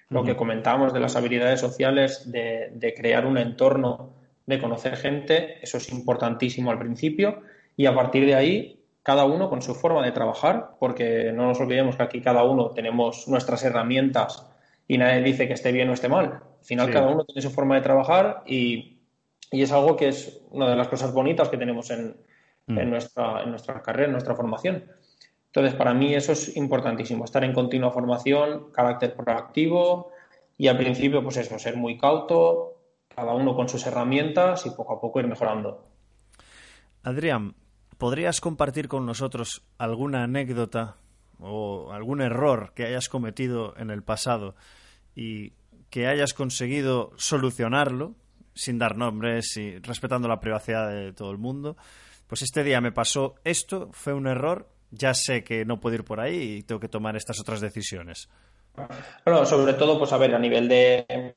Lo 0.10 0.24
que 0.24 0.36
comentamos 0.36 0.94
de 0.94 1.00
las 1.00 1.16
habilidades 1.16 1.60
sociales, 1.60 2.32
de, 2.32 2.72
de 2.74 2.94
crear 2.94 3.26
un 3.26 3.38
entorno, 3.38 4.12
de 4.46 4.60
conocer 4.60 4.98
gente, 4.98 5.58
eso 5.62 5.78
es 5.78 5.92
importantísimo 5.92 6.72
al 6.72 6.80
principio 6.80 7.42
y 7.76 7.88
a 7.88 7.94
partir 7.94 8.26
de 8.26 8.36
ahí 8.36 8.80
cada 9.04 9.26
uno 9.26 9.50
con 9.50 9.64
su 9.64 9.74
forma 9.74 10.04
de 10.06 10.12
trabajar, 10.12 10.72
porque 10.80 11.32
no 11.34 11.48
nos 11.48 11.60
olvidemos 11.60 11.96
que 11.96 12.04
aquí 12.04 12.22
cada 12.22 12.44
uno 12.44 12.70
tenemos 12.72 13.28
nuestras 13.28 13.64
herramientas 13.64 14.48
y 14.88 14.98
nadie 15.00 15.22
dice 15.22 15.48
que 15.48 15.54
esté 15.54 15.72
bien 15.72 15.90
o 15.90 15.94
esté 15.94 16.10
mal. 16.10 16.26
Al 16.26 16.66
final 16.66 16.92
cada 16.92 17.08
uno 17.08 17.26
tiene 17.26 17.42
su 17.42 17.50
forma 17.50 17.76
de 17.76 17.82
trabajar 17.82 18.44
y, 18.46 18.99
es 19.52 19.72
algo 19.72 19.96
que 19.96 20.10
es 20.10 20.42
una 20.52 20.70
de 20.70 20.76
las 20.76 20.88
cosas 20.88 21.14
bonitas 21.14 21.50
que 21.50 21.58
tenemos 21.58 21.90
en, 21.92 22.16
mm. 22.68 22.78
en, 22.78 22.90
nuestra, 22.90 23.44
en 23.44 23.50
nuestra 23.50 23.82
carrera, 23.82 24.06
en 24.06 24.14
nuestra 24.14 24.36
formación. 24.36 24.86
Entonces, 25.48 25.74
para 25.74 25.94
mí 25.94 26.14
eso 26.14 26.32
es 26.32 26.56
importantísimo, 26.56 27.26
estar 27.26 27.44
en 27.44 27.54
continua 27.54 27.92
formación, 27.92 28.72
carácter 28.72 29.16
proactivo 29.16 30.12
y 30.58 30.68
al 30.68 30.78
principio, 30.78 31.24
pues 31.24 31.38
eso, 31.38 31.58
ser 31.58 31.76
muy 31.76 31.98
cauto, 31.98 32.80
cada 33.08 33.34
uno 33.34 33.56
con 33.56 33.68
sus 33.68 33.86
herramientas 33.88 34.66
y 34.68 34.70
poco 34.70 34.94
a 34.94 35.02
poco 35.02 35.20
ir 35.20 35.28
mejorando. 35.28 35.88
Adrián, 37.02 37.56
¿podrías 37.98 38.42
compartir 38.42 38.88
con 38.88 39.06
nosotros 39.06 39.64
alguna 39.80 40.24
anécdota 40.24 40.98
o 41.40 41.92
algún 41.92 42.22
error 42.22 42.74
que 42.76 42.86
hayas 42.86 43.10
cometido 43.10 43.74
en 43.78 43.90
el 43.90 44.04
pasado 44.04 44.56
y 45.16 45.54
que 45.90 46.08
hayas 46.08 46.34
conseguido 46.34 47.12
solucionarlo 47.16 48.14
sin 48.54 48.80
dar 48.80 48.98
nombres 48.98 49.58
y 49.58 49.78
respetando 49.80 50.28
la 50.28 50.40
privacidad 50.40 50.90
de 50.90 51.14
todo 51.14 51.32
el 51.32 51.38
mundo? 51.38 51.78
Pues 52.28 52.42
este 52.42 52.64
día 52.64 52.82
me 52.82 52.92
pasó 52.92 53.36
esto, 53.44 53.90
fue 53.92 54.14
un 54.14 54.28
error 54.28 54.70
ya 54.92 55.14
sé 55.14 55.44
que 55.44 55.66
no 55.66 55.80
puedo 55.80 55.96
ir 55.96 56.04
por 56.04 56.20
ahí 56.20 56.58
y 56.58 56.64
tengo 56.64 56.80
que 56.80 56.88
tomar 56.88 57.16
estas 57.16 57.40
otras 57.40 57.62
decisiones. 57.62 58.30
Bueno, 59.26 59.46
sobre 59.46 59.74
todo, 59.74 59.98
pues 59.98 60.14
a 60.14 60.18
ver, 60.18 60.34
a 60.34 60.40
nivel 60.40 60.68
de, 60.68 61.36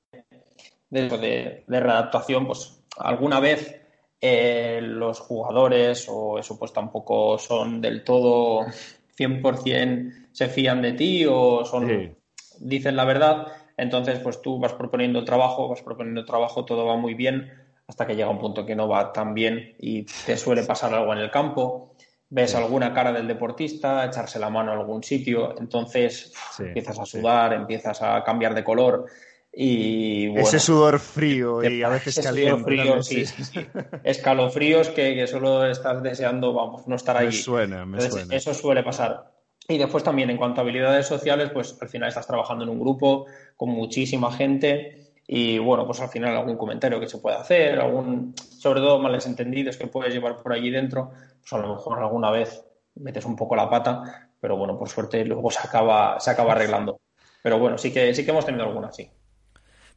de, 0.89 1.65
readaptación, 1.67 2.47
pues 2.47 2.83
alguna 2.99 3.41
vez 3.41 3.81
eh, 4.21 4.81
los 4.83 5.21
jugadores, 5.21 6.07
o 6.09 6.39
eso 6.39 6.59
pues 6.59 6.73
tampoco 6.73 7.39
son 7.39 7.81
del 7.81 8.05
todo 8.05 8.67
100% 9.19 10.29
se 10.33 10.49
fían 10.49 10.81
de 10.81 10.93
ti 10.93 11.27
o 11.29 11.65
son 11.65 12.17
dicen 12.61 12.97
la 12.97 13.05
verdad, 13.05 13.49
entonces 13.77 14.19
pues 14.21 14.43
tú 14.43 14.59
vas 14.59 14.73
proponiendo 14.73 15.25
trabajo, 15.25 15.69
vas 15.69 15.83
proponiendo 15.83 16.25
trabajo, 16.25 16.65
todo 16.65 16.87
va 16.87 16.97
muy 16.97 17.15
bien 17.15 17.53
hasta 17.87 18.07
que 18.07 18.15
llega 18.15 18.31
un 18.31 18.39
punto 18.39 18.65
que 18.65 18.75
no 18.75 18.89
va 18.89 19.13
tan 19.13 19.35
bien 19.35 19.75
y 19.79 20.05
te 20.05 20.37
suele 20.37 20.63
pasar 20.63 20.95
algo 20.95 21.13
en 21.13 21.19
el 21.19 21.31
campo 21.31 21.93
ves 22.35 22.55
alguna 22.55 22.95
cara 22.95 23.13
del 23.13 23.29
deportista, 23.29 24.07
echarse 24.07 24.39
la 24.39 24.49
mano 24.49 24.73
a 24.73 24.75
algún 24.75 25.03
sitio, 25.05 25.55
entonces 25.59 26.33
empiezas 26.59 26.99
a 26.99 27.05
sudar, 27.05 27.53
empiezas 27.53 28.01
a 28.01 28.25
cambiar 28.25 28.55
de 28.55 28.65
color 28.65 29.05
y 29.53 30.35
ese 30.39 30.59
sudor 30.59 30.99
frío 30.99 31.63
y 31.63 31.83
a 31.83 31.91
veces 31.91 32.19
caliente. 32.21 32.65
Frío, 32.65 33.03
sí, 33.03 33.25
Escalofríos 34.03 34.89
que, 34.89 35.27
solo 35.27 35.67
estás 35.67 36.03
deseando, 36.03 36.55
vamos, 36.55 36.89
no 36.89 36.97
estar 36.97 37.19
ahí. 37.19 37.27
Me 37.27 37.33
suena, 37.33 37.85
me 37.85 38.01
suena. 38.01 38.35
Eso 38.35 38.55
suele 38.55 38.83
pasar. 38.83 39.32
Y 39.69 39.79
después 39.79 40.03
también 40.03 40.31
en 40.31 40.37
cuanto 40.37 40.61
a 40.61 40.65
habilidades 40.65 41.07
sociales, 41.07 41.51
pues 41.53 41.77
al 41.81 41.89
final 41.89 42.09
estás 42.09 42.27
trabajando 42.27 42.65
en 42.65 42.71
un 42.71 42.81
grupo 42.81 43.27
con 43.57 43.71
muchísima 43.71 44.33
gente 44.33 45.13
y 45.27 45.59
bueno, 45.59 45.87
pues 45.87 46.01
al 46.01 46.09
final 46.09 46.37
algún 46.37 46.57
comentario 46.57 46.99
que 46.99 47.09
se 47.09 47.19
puede 47.19 47.37
hacer, 47.37 47.79
algún, 47.79 48.35
sobre 48.37 48.81
todo 48.81 48.99
males 48.99 49.27
entendidos 49.27 49.77
que 49.77 49.87
puedes 49.87 50.13
llevar 50.13 50.37
por 50.37 50.53
allí 50.53 50.71
dentro, 50.71 51.13
pues 51.41 51.53
a 51.53 51.59
lo 51.59 51.75
mejor 51.75 51.99
alguna 52.01 52.31
vez 52.31 52.65
metes 52.97 53.25
un 53.25 53.37
poco 53.37 53.57
la 53.57 53.71
pata, 53.71 54.31
pero 54.41 54.57
bueno, 54.57 54.77
por 54.77 54.89
suerte 54.89 55.25
luego 55.25 55.51
se 55.51 55.61
acaba, 55.67 56.19
se 56.19 56.31
acaba 56.31 56.53
arreglando. 56.53 57.01
Pero 57.43 57.59
bueno, 57.59 57.79
sí 57.79 57.93
que, 57.93 58.15
sí 58.15 58.25
que 58.25 58.31
hemos 58.31 58.45
tenido 58.45 58.65
alguna, 58.65 58.93
sí. 58.93 59.09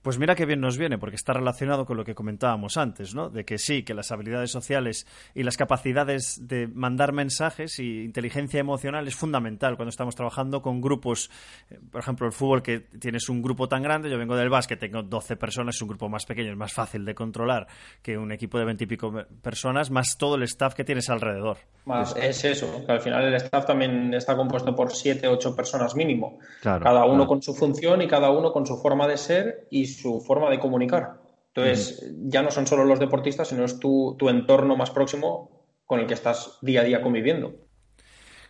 Pues 0.05 0.19
mira 0.19 0.35
qué 0.35 0.45
bien 0.45 0.61
nos 0.61 0.77
viene, 0.77 0.99
porque 0.99 1.15
está 1.15 1.33
relacionado 1.33 1.87
con 1.87 1.97
lo 1.97 2.05
que 2.05 2.13
comentábamos 2.13 2.77
antes, 2.77 3.15
¿no? 3.15 3.31
De 3.31 3.43
que 3.43 3.57
sí, 3.57 3.81
que 3.81 3.95
las 3.95 4.11
habilidades 4.11 4.51
sociales 4.51 5.07
y 5.33 5.41
las 5.41 5.57
capacidades 5.57 6.47
de 6.47 6.67
mandar 6.67 7.11
mensajes 7.11 7.79
y 7.79 8.03
inteligencia 8.03 8.59
emocional 8.59 9.07
es 9.07 9.15
fundamental 9.15 9.77
cuando 9.77 9.89
estamos 9.89 10.13
trabajando 10.13 10.61
con 10.61 10.79
grupos, 10.79 11.31
eh, 11.71 11.79
por 11.91 12.01
ejemplo, 12.01 12.27
el 12.27 12.33
fútbol 12.33 12.61
que 12.61 12.81
tienes 12.81 13.29
un 13.29 13.41
grupo 13.41 13.67
tan 13.67 13.81
grande, 13.81 14.11
yo 14.11 14.19
vengo 14.19 14.35
del 14.35 14.47
básquet, 14.47 14.79
tengo 14.79 15.01
12 15.01 15.37
personas, 15.37 15.73
es 15.73 15.81
un 15.81 15.87
grupo 15.87 16.07
más 16.07 16.23
pequeño, 16.27 16.51
es 16.51 16.57
más 16.57 16.71
fácil 16.71 17.03
de 17.03 17.15
controlar 17.15 17.65
que 18.03 18.15
un 18.15 18.31
equipo 18.31 18.59
de 18.59 18.65
20 18.65 18.83
y 18.83 18.87
pico 18.87 19.11
personas, 19.41 19.89
más 19.89 20.19
todo 20.19 20.35
el 20.35 20.43
staff 20.43 20.75
que 20.75 20.83
tienes 20.83 21.09
alrededor. 21.09 21.57
Más 21.85 22.15
es 22.15 22.45
eso, 22.45 22.85
que 22.85 22.91
al 22.91 23.01
final 23.01 23.25
el 23.25 23.33
staff 23.33 23.65
también 23.65 24.13
está 24.13 24.35
compuesto 24.35 24.75
por 24.75 24.91
7, 24.91 25.27
8 25.27 25.55
personas 25.55 25.95
mínimo, 25.95 26.37
cada 26.61 27.05
uno 27.05 27.25
con 27.25 27.41
su 27.41 27.55
función 27.55 28.03
y 28.03 28.07
cada 28.07 28.29
uno 28.29 28.51
con 28.51 28.67
su 28.67 28.77
forma 28.77 29.07
de 29.07 29.17
ser 29.17 29.67
y 29.71 29.94
su 29.99 30.21
forma 30.21 30.49
de 30.49 30.59
comunicar. 30.59 31.21
Entonces, 31.53 32.13
ya 32.17 32.41
no 32.41 32.51
son 32.51 32.67
solo 32.67 32.83
los 32.83 32.99
deportistas, 32.99 33.47
sino 33.47 33.63
es 33.63 33.79
tu, 33.79 34.15
tu 34.19 34.29
entorno 34.29 34.75
más 34.75 34.91
próximo 34.91 35.65
con 35.85 35.99
el 35.99 36.07
que 36.07 36.13
estás 36.13 36.57
día 36.61 36.81
a 36.81 36.83
día 36.83 37.01
conviviendo. 37.01 37.65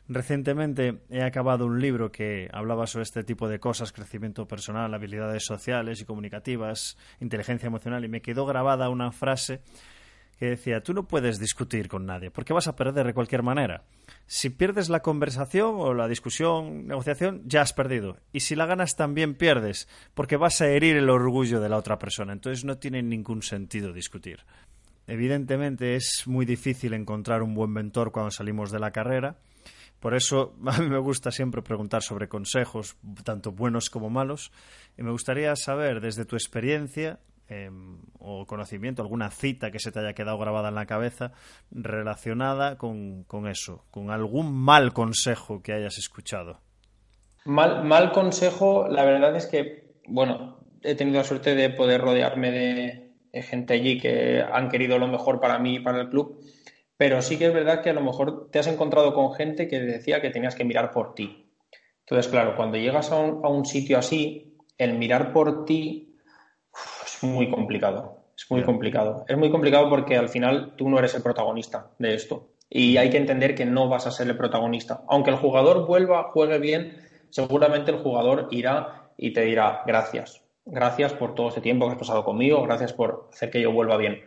Recientemente 0.08 1.02
he 1.10 1.24
acabado 1.24 1.66
un 1.66 1.82
libro 1.82 2.12
que 2.12 2.48
hablaba 2.54 2.86
sobre 2.86 3.04
este 3.04 3.24
tipo 3.24 3.48
de 3.48 3.60
cosas, 3.60 3.92
crecimiento 3.92 4.48
personal, 4.48 4.94
habilidades 4.94 5.46
sociales 5.46 6.00
y 6.00 6.06
comunicativas, 6.06 6.98
inteligencia 7.20 7.68
emocional, 7.68 8.06
y 8.06 8.08
me 8.08 8.22
quedó 8.22 8.46
grabada 8.46 8.90
una 8.90 9.12
frase 9.12 9.62
que 10.38 10.48
decía, 10.48 10.82
tú 10.82 10.94
no 10.94 11.08
puedes 11.08 11.40
discutir 11.40 11.88
con 11.88 12.06
nadie, 12.06 12.30
porque 12.30 12.54
vas 12.54 12.68
a 12.68 12.76
perder 12.76 13.08
de 13.08 13.14
cualquier 13.14 13.44
manera. 13.44 13.84
Si 14.28 14.50
pierdes 14.50 14.90
la 14.90 15.02
conversación 15.02 15.76
o 15.78 15.94
la 15.94 16.08
discusión, 16.08 16.88
negociación, 16.88 17.42
ya 17.46 17.62
has 17.62 17.74
perdido. 17.74 18.18
Y 18.34 18.42
si 18.42 18.56
la 18.56 18.66
ganas 18.66 18.96
también 18.96 19.36
pierdes, 19.36 19.88
porque 20.14 20.38
vas 20.38 20.62
a 20.62 20.68
herir 20.68 20.98
el 20.98 21.10
orgullo 21.10 21.62
de 21.62 21.70
la 21.70 21.78
otra 21.78 21.98
persona. 21.98 22.34
Entonces 22.34 22.66
no 22.66 22.78
tiene 22.78 23.02
ningún 23.02 23.44
sentido 23.44 23.94
discutir. 23.94 24.42
Evidentemente 25.08 25.96
es 25.96 26.24
muy 26.26 26.46
difícil 26.46 26.94
encontrar 26.94 27.44
un 27.44 27.54
buen 27.54 27.72
mentor 27.72 28.12
cuando 28.12 28.32
salimos 28.32 28.72
de 28.72 28.80
la 28.80 28.92
carrera. 28.92 29.38
Por 30.00 30.16
eso 30.16 30.56
a 30.66 30.80
mí 30.80 30.90
me 30.90 31.00
gusta 31.00 31.32
siempre 31.32 31.62
preguntar 31.62 32.02
sobre 32.02 32.28
consejos, 32.28 32.98
tanto 33.24 33.52
buenos 33.52 33.90
como 33.90 34.10
malos. 34.10 34.52
Y 34.98 35.04
me 35.04 35.12
gustaría 35.12 35.56
saber, 35.56 36.02
desde 36.02 36.26
tu 36.26 36.36
experiencia, 36.36 37.20
Em, 37.48 38.00
o 38.18 38.48
conocimiento, 38.48 39.04
alguna 39.04 39.30
cita 39.30 39.70
que 39.70 39.78
se 39.78 39.92
te 39.92 40.00
haya 40.00 40.14
quedado 40.14 40.40
grabada 40.40 40.70
en 40.70 40.76
la 40.76 40.88
cabeza 40.88 41.32
relacionada 41.70 42.76
con, 42.76 43.24
eso, 43.48 43.86
con 43.92 44.10
algún 44.10 44.52
mal 44.52 44.94
consejo 44.94 45.62
que 45.62 45.74
hayas 45.74 46.00
escuchado. 46.00 46.60
Mal, 47.46 47.84
mal 47.84 48.12
consejo, 48.12 48.88
la 48.88 49.06
verdad 49.06 49.36
es 49.36 49.46
que, 49.46 49.94
bueno, 50.08 50.58
he 50.82 50.96
tenido 50.96 51.20
la 51.20 51.24
suerte 51.24 51.54
de 51.54 51.70
poder 51.70 52.02
rodearme 52.02 52.50
de, 52.52 53.42
gente 53.44 53.76
allí 53.76 54.00
que 54.00 54.42
han 54.42 54.70
querido 54.70 54.98
lo 54.98 55.08
mejor 55.08 55.40
para 55.40 55.60
mí 55.60 55.76
y 55.76 55.80
para 55.82 56.02
el 56.02 56.10
club, 56.10 56.40
pero 56.98 57.22
sí 57.22 57.38
que 57.38 57.46
es 57.46 57.54
verdad 57.54 57.84
que 57.84 57.92
a 57.92 57.94
lo 57.94 58.02
mejor 58.02 58.50
te 58.50 58.58
has 58.58 58.68
encontrado 58.68 59.14
con 59.14 59.34
gente 59.34 59.68
que 59.68 59.80
decía 59.82 60.20
que 60.20 60.32
tenías 60.32 60.56
que 60.56 60.66
mirar 60.66 60.90
por 60.90 61.14
ti. 61.14 61.52
Entonces, 62.00 62.32
claro, 62.32 62.56
cuando 62.56 62.78
llegas 62.78 63.12
a 63.12 63.18
un 63.18 63.66
sitio 63.66 64.00
así, 64.00 64.58
el 64.80 64.98
mirar 64.98 65.32
por 65.32 65.66
ti 65.66 66.15
muy 67.24 67.50
complicado. 67.50 68.26
Es 68.38 68.50
muy 68.50 68.64
complicado. 68.64 69.26
Es 69.28 69.38
muy 69.38 69.50
complicado 69.50 69.90
porque 69.90 70.18
al 70.18 70.30
final 70.30 70.74
tú 70.76 70.90
no 70.90 71.00
eres 71.00 71.16
el 71.16 71.24
protagonista 71.24 71.92
de 72.00 72.14
esto. 72.14 72.50
Y 72.70 72.98
hay 72.98 73.10
que 73.10 73.18
entender 73.18 73.56
que 73.56 73.66
no 73.66 73.88
vas 73.88 74.08
a 74.08 74.12
ser 74.12 74.28
el 74.28 74.38
protagonista. 74.38 75.04
Aunque 75.08 75.30
el 75.30 75.38
jugador 75.38 75.86
vuelva, 75.88 76.32
juegue 76.34 76.60
bien, 76.60 77.08
seguramente 77.30 77.92
el 77.92 78.00
jugador 78.00 78.48
irá 78.52 79.12
y 79.18 79.32
te 79.32 79.42
dirá 79.42 79.84
gracias. 79.86 80.42
Gracias 80.66 81.14
por 81.14 81.36
todo 81.36 81.50
este 81.50 81.62
tiempo 81.62 81.86
que 81.86 81.94
has 81.94 82.00
pasado 82.00 82.26
conmigo, 82.26 82.64
gracias 82.64 82.92
por 82.92 83.30
hacer 83.32 83.52
que 83.52 83.62
yo 83.62 83.72
vuelva 83.72 83.98
bien. 83.98 84.26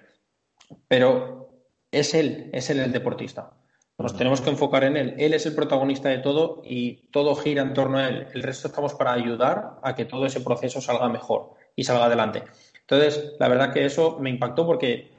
Pero 0.86 1.50
es 1.90 2.14
él, 2.14 2.50
es 2.52 2.70
él 2.70 2.78
el 2.78 2.92
deportista. 2.92 3.52
Nos 3.98 4.16
tenemos 4.16 4.40
que 4.40 4.50
enfocar 4.50 4.84
en 4.84 4.96
él. 4.96 5.14
Él 5.18 5.34
es 5.34 5.44
el 5.46 5.56
protagonista 5.56 6.08
de 6.08 6.18
todo 6.18 6.62
y 6.64 7.08
todo 7.10 7.34
gira 7.34 7.62
en 7.62 7.74
torno 7.74 7.98
a 7.98 8.08
él. 8.08 8.28
El 8.32 8.44
resto 8.44 8.68
estamos 8.68 8.94
para 8.94 9.12
ayudar 9.12 9.80
a 9.82 9.96
que 9.96 10.04
todo 10.04 10.24
ese 10.24 10.40
proceso 10.40 10.80
salga 10.80 11.08
mejor 11.08 11.54
y 11.74 11.82
salga 11.82 12.04
adelante. 12.04 12.44
Entonces, 12.90 13.34
la 13.38 13.48
verdad 13.48 13.72
que 13.74 13.84
eso 13.84 14.18
me 14.18 14.30
impactó 14.30 14.64
porque 14.64 15.10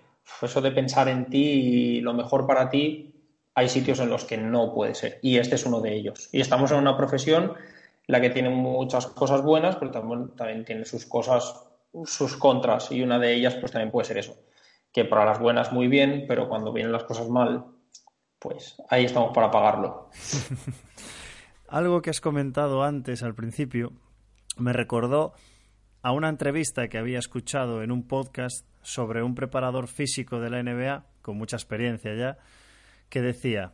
eso 0.42 0.62
de 0.62 0.72
pensar 0.72 1.08
en 1.08 1.26
ti 1.26 1.44
y 1.44 2.02
lo 2.02 2.14
mejor 2.16 2.48
para 2.48 2.70
ti, 2.70 3.14
hay 3.54 3.70
sitios 3.70 4.00
en 4.00 4.10
los 4.10 4.26
que 4.26 4.38
no 4.38 4.74
puede 4.74 4.96
ser. 4.96 5.20
Y 5.22 5.38
este 5.38 5.56
es 5.56 5.66
uno 5.68 5.80
de 5.80 5.94
ellos. 5.94 6.30
Y 6.32 6.42
estamos 6.42 6.72
en 6.72 6.78
una 6.78 6.98
profesión 6.98 7.54
la 8.08 8.22
que 8.22 8.32
tiene 8.32 8.50
muchas 8.50 9.06
cosas 9.06 9.44
buenas, 9.44 9.76
pero 9.76 9.92
también, 9.92 10.66
tiene 10.66 10.84
sus 10.84 11.06
cosas, 11.06 11.64
sus 12.06 12.36
contras. 12.38 12.92
Y 12.92 13.04
una 13.04 13.20
de 13.20 13.36
ellas, 13.36 13.54
pues 13.56 13.72
también 13.72 13.92
puede 13.92 14.08
ser 14.08 14.18
eso. 14.18 14.36
Que 14.92 15.06
para 15.06 15.26
las 15.26 15.40
buenas 15.40 15.72
muy 15.72 15.88
bien, 15.88 16.26
pero 16.28 16.50
cuando 16.50 16.74
vienen 16.74 16.92
las 16.92 17.04
cosas 17.04 17.30
mal, 17.30 17.66
pues 18.40 18.82
ahí 18.90 19.06
estamos 19.06 19.32
para 19.32 19.52
pagarlo. 19.52 20.10
Algo 21.68 22.02
que 22.02 22.10
has 22.10 22.20
comentado 22.20 22.84
antes 22.84 23.22
al 23.22 23.36
principio 23.36 23.94
me 24.58 24.74
recordó 24.74 25.34
a 26.02 26.12
una 26.12 26.30
entrevista 26.30 26.88
que 26.88 26.98
había 26.98 27.20
escuchado 27.20 27.84
en 27.84 27.92
un 27.92 28.08
podcast 28.08 28.66
sobre 28.82 29.22
un 29.24 29.36
preparador 29.36 29.88
físico 29.88 30.40
de 30.40 30.50
la 30.50 30.64
NBA, 30.64 31.06
con 31.22 31.38
mucha 31.38 31.58
experiencia 31.58 32.16
ya, 32.16 32.38
que 33.10 33.22
decía, 33.22 33.74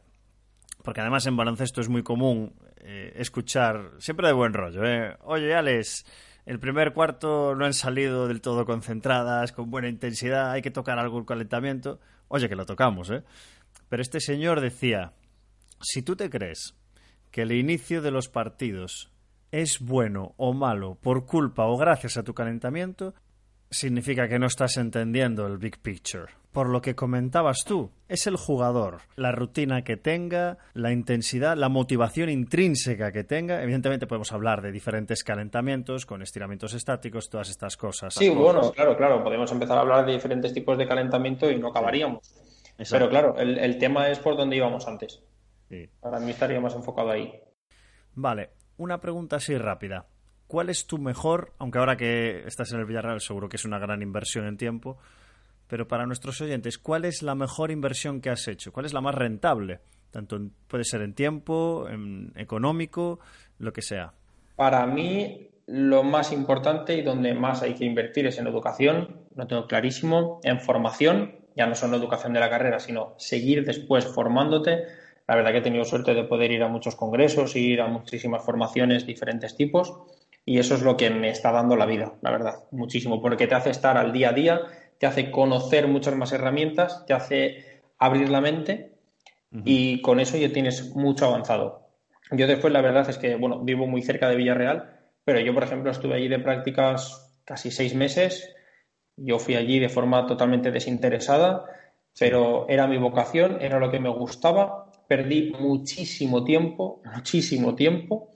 porque 0.84 1.02
además 1.02 1.26
en 1.28 1.38
baloncesto 1.38 1.82
es 1.82 1.90
muy 1.90 2.04
común 2.04 2.54
eh, 2.78 3.14
escuchar, 3.16 3.92
siempre 4.00 4.28
de 4.28 4.34
buen 4.34 4.54
rollo, 4.54 4.84
¿eh? 4.86 5.16
oye 5.22 5.54
Alex, 5.54 6.06
el 6.46 6.60
primer 6.60 6.94
cuarto 6.94 7.56
no 7.56 7.66
han 7.66 7.74
salido 7.74 8.28
del 8.28 8.42
todo 8.42 8.66
concentradas, 8.66 9.52
con 9.52 9.70
buena 9.70 9.90
intensidad, 9.90 10.52
hay 10.52 10.62
que 10.62 10.72
tocar 10.72 11.00
algún 11.00 11.26
calentamiento, 11.26 12.00
oye 12.28 12.50
que 12.50 12.56
lo 12.56 12.66
tocamos, 12.66 13.10
¿eh? 13.10 13.24
Pero 13.90 14.02
este 14.02 14.20
señor 14.20 14.62
decía, 14.62 15.14
si 15.82 16.02
tú 16.02 16.16
te 16.16 16.30
crees 16.30 16.76
que 17.32 17.44
el 17.44 17.52
inicio 17.52 18.02
de 18.02 18.12
los 18.12 18.30
partidos 18.30 19.12
es 19.52 19.80
bueno 19.80 20.34
o 20.38 20.54
malo 20.54 20.98
por 21.02 21.26
culpa 21.26 21.66
o 21.66 21.78
gracias 21.78 22.18
a 22.18 22.24
tu 22.24 22.34
calentamiento, 22.34 23.14
significa 23.70 24.28
que 24.28 24.40
no 24.40 24.48
estás 24.48 24.78
entendiendo 24.78 25.46
el 25.48 25.58
big 25.58 25.80
picture. 25.80 26.26
Por 26.52 26.70
lo 26.70 26.82
que 26.82 26.96
comentabas 26.96 27.66
tú, 27.66 27.92
es 28.08 28.28
el 28.28 28.38
jugador, 28.38 29.00
la 29.18 29.34
rutina 29.34 29.84
que 29.84 29.98
tenga, 29.98 30.58
la 30.74 30.94
intensidad, 30.94 31.58
la 31.58 31.68
motivación 31.68 32.30
intrínseca 32.30 33.12
que 33.12 33.26
tenga. 33.26 33.62
Evidentemente 33.62 34.08
podemos 34.08 34.32
hablar 34.32 34.62
de 34.62 34.72
diferentes 34.72 35.26
calentamientos, 35.26 36.06
con 36.06 36.22
estiramientos 36.22 36.74
estáticos, 36.74 37.30
todas 37.30 37.50
estas 37.50 37.76
cosas. 37.76 38.14
Sí, 38.14 38.30
bueno, 38.30 38.72
claro, 38.72 38.96
claro, 38.96 39.22
podemos 39.22 39.52
empezar 39.52 39.78
a 39.78 39.82
hablar 39.82 40.06
de 40.06 40.14
diferentes 40.14 40.54
tipos 40.54 40.78
de 40.78 40.88
calentamiento 40.88 41.52
y 41.52 41.60
no 41.60 41.68
acabaríamos. 41.68 42.22
Pero 42.90 43.10
claro, 43.10 43.36
el, 43.38 43.78
tema 43.78 44.10
es 44.10 44.20
por 44.20 44.38
dónde 44.38 44.56
íbamos 44.56 44.88
antes. 44.88 45.22
Para 46.00 46.20
mí 46.20 46.32
estaría 46.32 46.62
más 46.62 46.74
enfocado 46.74 47.12
ahí. 47.12 47.34
Vale, 48.14 48.52
una 48.78 49.00
pregunta 49.00 49.38
así 49.38 49.58
rápida. 49.58 50.06
¿Cuál 50.48 50.70
es 50.70 50.86
tu 50.86 50.98
mejor, 50.98 51.54
aunque 51.58 51.80
ahora 51.80 51.98
que 51.98 52.44
estás 52.46 52.72
en 52.72 52.80
el 52.80 52.86
Villarreal 52.86 53.20
seguro 53.20 53.50
que 53.50 53.58
es 53.58 53.66
una 53.66 53.80
gran 53.80 54.02
inversión 54.02 54.46
en 54.46 54.58
tiempo, 54.58 54.98
pero 55.68 55.88
para 55.88 56.06
nuestros 56.06 56.40
oyentes, 56.42 56.78
¿cuál 56.78 57.06
es 57.06 57.24
la 57.24 57.36
mejor 57.36 57.72
inversión 57.72 58.22
que 58.22 58.30
has 58.30 58.48
hecho? 58.48 58.72
¿Cuál 58.72 58.86
es 58.86 58.94
la 58.94 59.02
más 59.02 59.16
rentable? 59.16 59.80
Tanto 60.12 60.40
puede 60.68 60.84
ser 60.84 61.02
en 61.02 61.14
tiempo, 61.14 61.88
en 61.90 62.32
económico, 62.36 63.20
lo 63.58 63.74
que 63.74 63.82
sea. 63.82 64.14
Para 64.56 64.86
mí, 64.86 65.50
lo 65.66 66.04
más 66.04 66.32
importante 66.32 66.96
y 66.96 67.02
donde 67.02 67.34
más 67.34 67.64
hay 67.64 67.74
que 67.74 67.86
invertir 67.86 68.28
es 68.28 68.38
en 68.38 68.48
educación, 68.48 69.26
lo 69.36 69.48
tengo 69.48 69.68
clarísimo, 69.68 70.40
en 70.44 70.60
formación, 70.60 71.36
ya 71.56 71.66
no 71.66 71.76
solo 71.76 71.98
educación 71.98 72.34
de 72.34 72.40
la 72.40 72.50
carrera, 72.50 72.80
sino 72.80 73.16
seguir 73.18 73.66
después 73.66 74.06
formándote. 74.06 74.86
La 75.28 75.36
verdad 75.36 75.52
que 75.52 75.58
he 75.58 75.62
tenido 75.62 75.86
suerte 75.86 76.14
de 76.14 76.24
poder 76.24 76.52
ir 76.52 76.64
a 76.64 76.68
muchos 76.68 76.96
congresos, 76.96 77.56
ir 77.56 77.82
a 77.82 77.88
muchísimas 77.88 78.44
formaciones, 78.44 79.06
diferentes 79.06 79.56
tipos, 79.56 79.94
y 80.46 80.60
eso 80.60 80.76
es 80.76 80.84
lo 80.84 80.96
que 80.96 81.10
me 81.10 81.30
está 81.30 81.52
dando 81.52 81.76
la 81.76 81.86
vida, 81.86 82.14
la 82.22 82.32
verdad, 82.32 82.64
muchísimo, 82.72 83.22
porque 83.22 83.48
te 83.48 83.56
hace 83.56 83.72
estar 83.72 83.98
al 83.98 84.14
día 84.14 84.30
a 84.30 84.34
día, 84.34 84.62
te 85.00 85.08
hace 85.08 85.32
conocer 85.32 85.88
muchas 85.88 86.16
más 86.16 86.32
herramientas, 86.32 87.06
te 87.08 87.14
hace 87.14 87.82
abrir 87.98 88.30
la 88.30 88.42
mente 88.42 88.92
y 89.64 90.02
con 90.02 90.20
eso 90.20 90.38
ya 90.38 90.52
tienes 90.52 90.96
mucho 90.96 91.26
avanzado. 91.26 91.90
Yo 92.32 92.46
después 92.46 92.74
la 92.74 92.82
verdad 92.82 93.10
es 93.10 93.18
que, 93.18 93.36
bueno, 93.36 93.60
vivo 93.60 93.88
muy 93.88 94.02
cerca 94.02 94.28
de 94.28 94.36
Villarreal, 94.36 94.96
pero 95.24 95.40
yo, 95.40 95.54
por 95.54 95.64
ejemplo, 95.64 95.92
estuve 95.92 96.16
allí 96.16 96.28
de 96.28 96.40
prácticas 96.40 97.32
casi 97.46 97.72
seis 97.72 97.96
meses. 97.96 98.54
Yo 99.16 99.40
fui 99.40 99.56
allí 99.56 99.80
de 99.80 99.90
forma 99.90 100.28
totalmente 100.28 100.72
desinteresada, 100.72 101.66
pero 102.20 102.68
era 102.70 102.88
mi 102.88 102.98
vocación, 102.98 103.58
era 103.62 103.80
lo 103.80 103.90
que 103.90 104.00
me 104.00 104.10
gustaba. 104.10 104.85
Perdí 105.08 105.54
muchísimo 105.60 106.44
tiempo, 106.44 107.02
muchísimo 107.14 107.76
tiempo, 107.76 108.32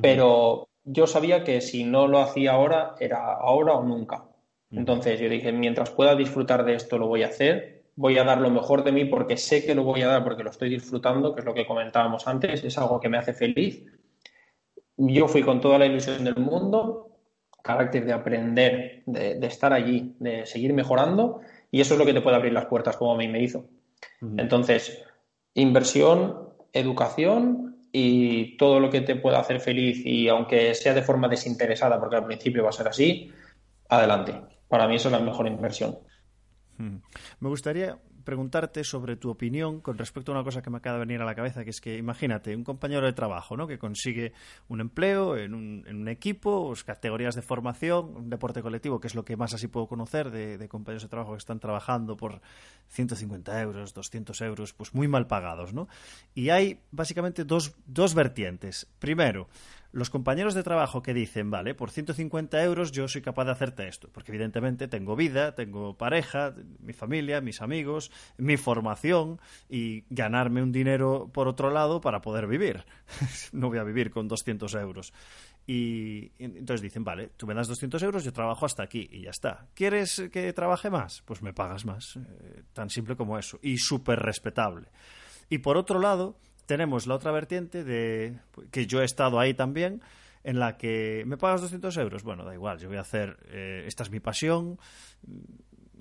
pero 0.00 0.68
yo 0.84 1.06
sabía 1.06 1.42
que 1.42 1.60
si 1.60 1.84
no 1.84 2.06
lo 2.06 2.20
hacía 2.20 2.52
ahora, 2.52 2.94
era 3.00 3.34
ahora 3.34 3.74
o 3.74 3.82
nunca. 3.82 4.24
Entonces 4.70 5.18
yo 5.20 5.28
dije, 5.28 5.52
mientras 5.52 5.90
pueda 5.90 6.14
disfrutar 6.14 6.64
de 6.64 6.74
esto, 6.74 6.98
lo 6.98 7.06
voy 7.06 7.22
a 7.22 7.28
hacer. 7.28 7.84
Voy 7.96 8.18
a 8.18 8.24
dar 8.24 8.40
lo 8.40 8.50
mejor 8.50 8.84
de 8.84 8.92
mí 8.92 9.04
porque 9.06 9.36
sé 9.36 9.64
que 9.64 9.74
lo 9.74 9.84
voy 9.84 10.02
a 10.02 10.08
dar 10.08 10.22
porque 10.24 10.42
lo 10.42 10.50
estoy 10.50 10.68
disfrutando, 10.68 11.34
que 11.34 11.40
es 11.40 11.46
lo 11.46 11.54
que 11.54 11.66
comentábamos 11.66 12.26
antes, 12.28 12.62
es 12.62 12.76
algo 12.78 13.00
que 13.00 13.08
me 13.08 13.16
hace 13.16 13.32
feliz. 13.32 13.84
Yo 14.98 15.28
fui 15.28 15.42
con 15.42 15.60
toda 15.60 15.78
la 15.78 15.86
ilusión 15.86 16.24
del 16.24 16.36
mundo, 16.36 17.10
carácter 17.62 18.04
de 18.04 18.12
aprender, 18.12 19.02
de, 19.06 19.46
estar 19.46 19.72
allí, 19.72 20.14
de 20.18 20.46
seguir 20.46 20.72
mejorando, 20.72 21.40
y 21.70 21.80
eso 21.80 21.94
es 21.94 21.98
lo 21.98 22.06
que 22.06 22.14
te 22.14 22.20
puede 22.20 22.36
abrir 22.36 22.52
las 22.52 22.66
puertas, 22.66 22.96
como 22.96 23.12
a 23.12 23.16
mí 23.16 23.28
me 23.28 23.42
hizo. 23.42 23.64
Entonces, 24.36 25.05
inversión, 25.56 26.50
educación 26.72 27.78
y 27.92 28.56
todo 28.56 28.78
lo 28.78 28.90
que 28.90 29.00
te 29.00 29.16
pueda 29.16 29.40
hacer 29.40 29.60
feliz 29.60 30.04
y 30.04 30.28
aunque 30.28 30.74
sea 30.74 30.94
de 30.94 31.02
forma 31.02 31.28
desinteresada, 31.28 31.98
porque 31.98 32.16
al 32.16 32.26
principio 32.26 32.62
va 32.62 32.70
a 32.70 32.72
ser 32.72 32.88
así, 32.88 33.30
adelante. 33.88 34.40
Para 34.68 34.86
mí 34.86 34.96
eso 34.96 35.08
es 35.08 35.12
la 35.12 35.20
mejor 35.20 35.46
inversión. 35.46 35.98
Me 36.76 37.48
gustaría 37.48 37.98
preguntarte 38.26 38.82
sobre 38.84 39.16
tu 39.16 39.30
opinión 39.30 39.80
con 39.80 39.96
respecto 39.96 40.32
a 40.32 40.34
una 40.34 40.44
cosa 40.44 40.60
que 40.60 40.68
me 40.68 40.78
acaba 40.78 40.98
de 40.98 41.06
venir 41.06 41.22
a 41.22 41.24
la 41.24 41.34
cabeza, 41.34 41.64
que 41.64 41.70
es 41.70 41.80
que 41.80 41.96
imagínate 41.96 42.54
un 42.54 42.64
compañero 42.64 43.06
de 43.06 43.12
trabajo 43.12 43.56
¿no? 43.56 43.68
que 43.68 43.78
consigue 43.78 44.32
un 44.68 44.80
empleo 44.80 45.36
en 45.36 45.54
un, 45.54 45.84
en 45.86 45.96
un 45.96 46.08
equipo, 46.08 46.66
pues, 46.66 46.82
categorías 46.82 47.36
de 47.36 47.42
formación, 47.42 48.16
un 48.16 48.28
deporte 48.28 48.62
colectivo, 48.62 48.98
que 49.00 49.06
es 49.06 49.14
lo 49.14 49.24
que 49.24 49.36
más 49.36 49.54
así 49.54 49.68
puedo 49.68 49.86
conocer 49.86 50.30
de, 50.30 50.58
de, 50.58 50.68
compañeros 50.68 51.04
de 51.04 51.08
trabajo 51.08 51.32
que 51.32 51.38
están 51.38 51.60
trabajando 51.60 52.16
por 52.16 52.42
150 52.88 53.62
euros, 53.62 53.94
200 53.94 54.40
euros, 54.40 54.72
pues 54.72 54.92
muy 54.92 55.06
mal 55.06 55.28
pagados. 55.28 55.72
¿no? 55.72 55.88
Y 56.34 56.50
hay 56.50 56.80
básicamente 56.90 57.44
dos, 57.44 57.76
dos 57.86 58.14
vertientes. 58.14 58.88
Primero, 58.98 59.48
los 59.96 60.10
compañeros 60.10 60.52
de 60.52 60.62
trabajo 60.62 61.00
que 61.00 61.14
dicen, 61.14 61.50
vale, 61.50 61.74
por 61.74 61.90
150 61.90 62.62
euros 62.62 62.92
yo 62.92 63.08
soy 63.08 63.22
capaz 63.22 63.46
de 63.46 63.52
hacerte 63.52 63.88
esto, 63.88 64.10
porque 64.12 64.30
evidentemente 64.30 64.88
tengo 64.88 65.16
vida, 65.16 65.54
tengo 65.54 65.96
pareja, 65.96 66.54
mi 66.80 66.92
familia, 66.92 67.40
mis 67.40 67.62
amigos, 67.62 68.10
mi 68.36 68.58
formación 68.58 69.40
y 69.70 70.04
ganarme 70.10 70.62
un 70.62 70.70
dinero 70.70 71.30
por 71.32 71.48
otro 71.48 71.70
lado 71.70 72.02
para 72.02 72.20
poder 72.20 72.46
vivir. 72.46 72.84
no 73.52 73.68
voy 73.68 73.78
a 73.78 73.84
vivir 73.84 74.10
con 74.10 74.28
200 74.28 74.74
euros. 74.74 75.14
Y 75.66 76.30
entonces 76.38 76.82
dicen, 76.82 77.02
vale, 77.02 77.30
tú 77.34 77.46
me 77.46 77.54
das 77.54 77.66
200 77.66 78.02
euros, 78.02 78.22
yo 78.22 78.34
trabajo 78.34 78.66
hasta 78.66 78.82
aquí 78.82 79.08
y 79.10 79.22
ya 79.22 79.30
está. 79.30 79.66
¿Quieres 79.72 80.28
que 80.30 80.52
trabaje 80.52 80.90
más? 80.90 81.22
Pues 81.24 81.40
me 81.40 81.54
pagas 81.54 81.86
más. 81.86 82.16
Eh, 82.16 82.64
tan 82.74 82.90
simple 82.90 83.16
como 83.16 83.38
eso. 83.38 83.58
Y 83.62 83.78
súper 83.78 84.18
respetable. 84.18 84.88
Y 85.48 85.58
por 85.58 85.78
otro 85.78 86.00
lado, 86.00 86.36
tenemos 86.66 87.06
la 87.06 87.14
otra 87.14 87.32
vertiente 87.32 87.84
de 87.84 88.38
que 88.70 88.86
yo 88.86 89.00
he 89.00 89.04
estado 89.04 89.40
ahí 89.40 89.54
también 89.54 90.02
en 90.44 90.58
la 90.58 90.76
que 90.76 91.24
me 91.26 91.36
pagas 91.36 91.60
200 91.62 91.96
euros 91.96 92.22
bueno 92.22 92.44
da 92.44 92.54
igual 92.54 92.78
yo 92.78 92.88
voy 92.88 92.98
a 92.98 93.00
hacer 93.00 93.38
eh, 93.48 93.84
esta 93.86 94.02
es 94.02 94.10
mi 94.10 94.20
pasión 94.20 94.78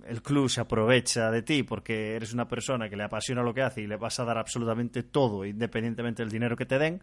el 0.06 0.22
club 0.22 0.50
se 0.50 0.62
aprovecha 0.62 1.32
de 1.32 1.42
ti 1.42 1.64
porque 1.64 2.16
eres 2.16 2.34
una 2.34 2.48
persona 2.48 2.90
que 2.90 2.96
le 2.96 3.04
apasiona 3.04 3.42
lo 3.42 3.54
que 3.54 3.62
hace 3.62 3.82
y 3.82 3.88
le 3.88 3.98
vas 3.98 4.20
a 4.20 4.26
dar 4.26 4.38
absolutamente 4.38 5.04
todo 5.04 5.46
independientemente 5.46 6.22
del 6.22 6.32
dinero 6.32 6.56
que 6.56 6.66
te 6.66 6.78
den 6.78 7.02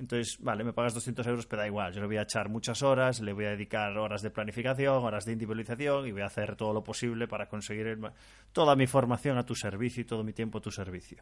entonces, 0.00 0.38
vale, 0.40 0.64
me 0.64 0.72
pagas 0.72 0.94
200 0.94 1.26
euros, 1.26 1.46
pero 1.46 1.60
da 1.60 1.66
igual. 1.66 1.92
Yo 1.92 2.00
le 2.00 2.06
voy 2.06 2.16
a 2.16 2.22
echar 2.22 2.48
muchas 2.48 2.82
horas, 2.82 3.20
le 3.20 3.34
voy 3.34 3.44
a 3.44 3.50
dedicar 3.50 3.96
horas 3.98 4.22
de 4.22 4.30
planificación, 4.30 5.04
horas 5.04 5.26
de 5.26 5.32
individualización 5.32 6.06
y 6.06 6.12
voy 6.12 6.22
a 6.22 6.26
hacer 6.26 6.56
todo 6.56 6.72
lo 6.72 6.82
posible 6.82 7.28
para 7.28 7.46
conseguir 7.50 7.98
toda 8.50 8.74
mi 8.76 8.86
formación 8.86 9.36
a 9.36 9.44
tu 9.44 9.54
servicio 9.54 10.00
y 10.00 10.04
todo 10.06 10.24
mi 10.24 10.32
tiempo 10.32 10.56
a 10.56 10.62
tu 10.62 10.70
servicio. 10.70 11.18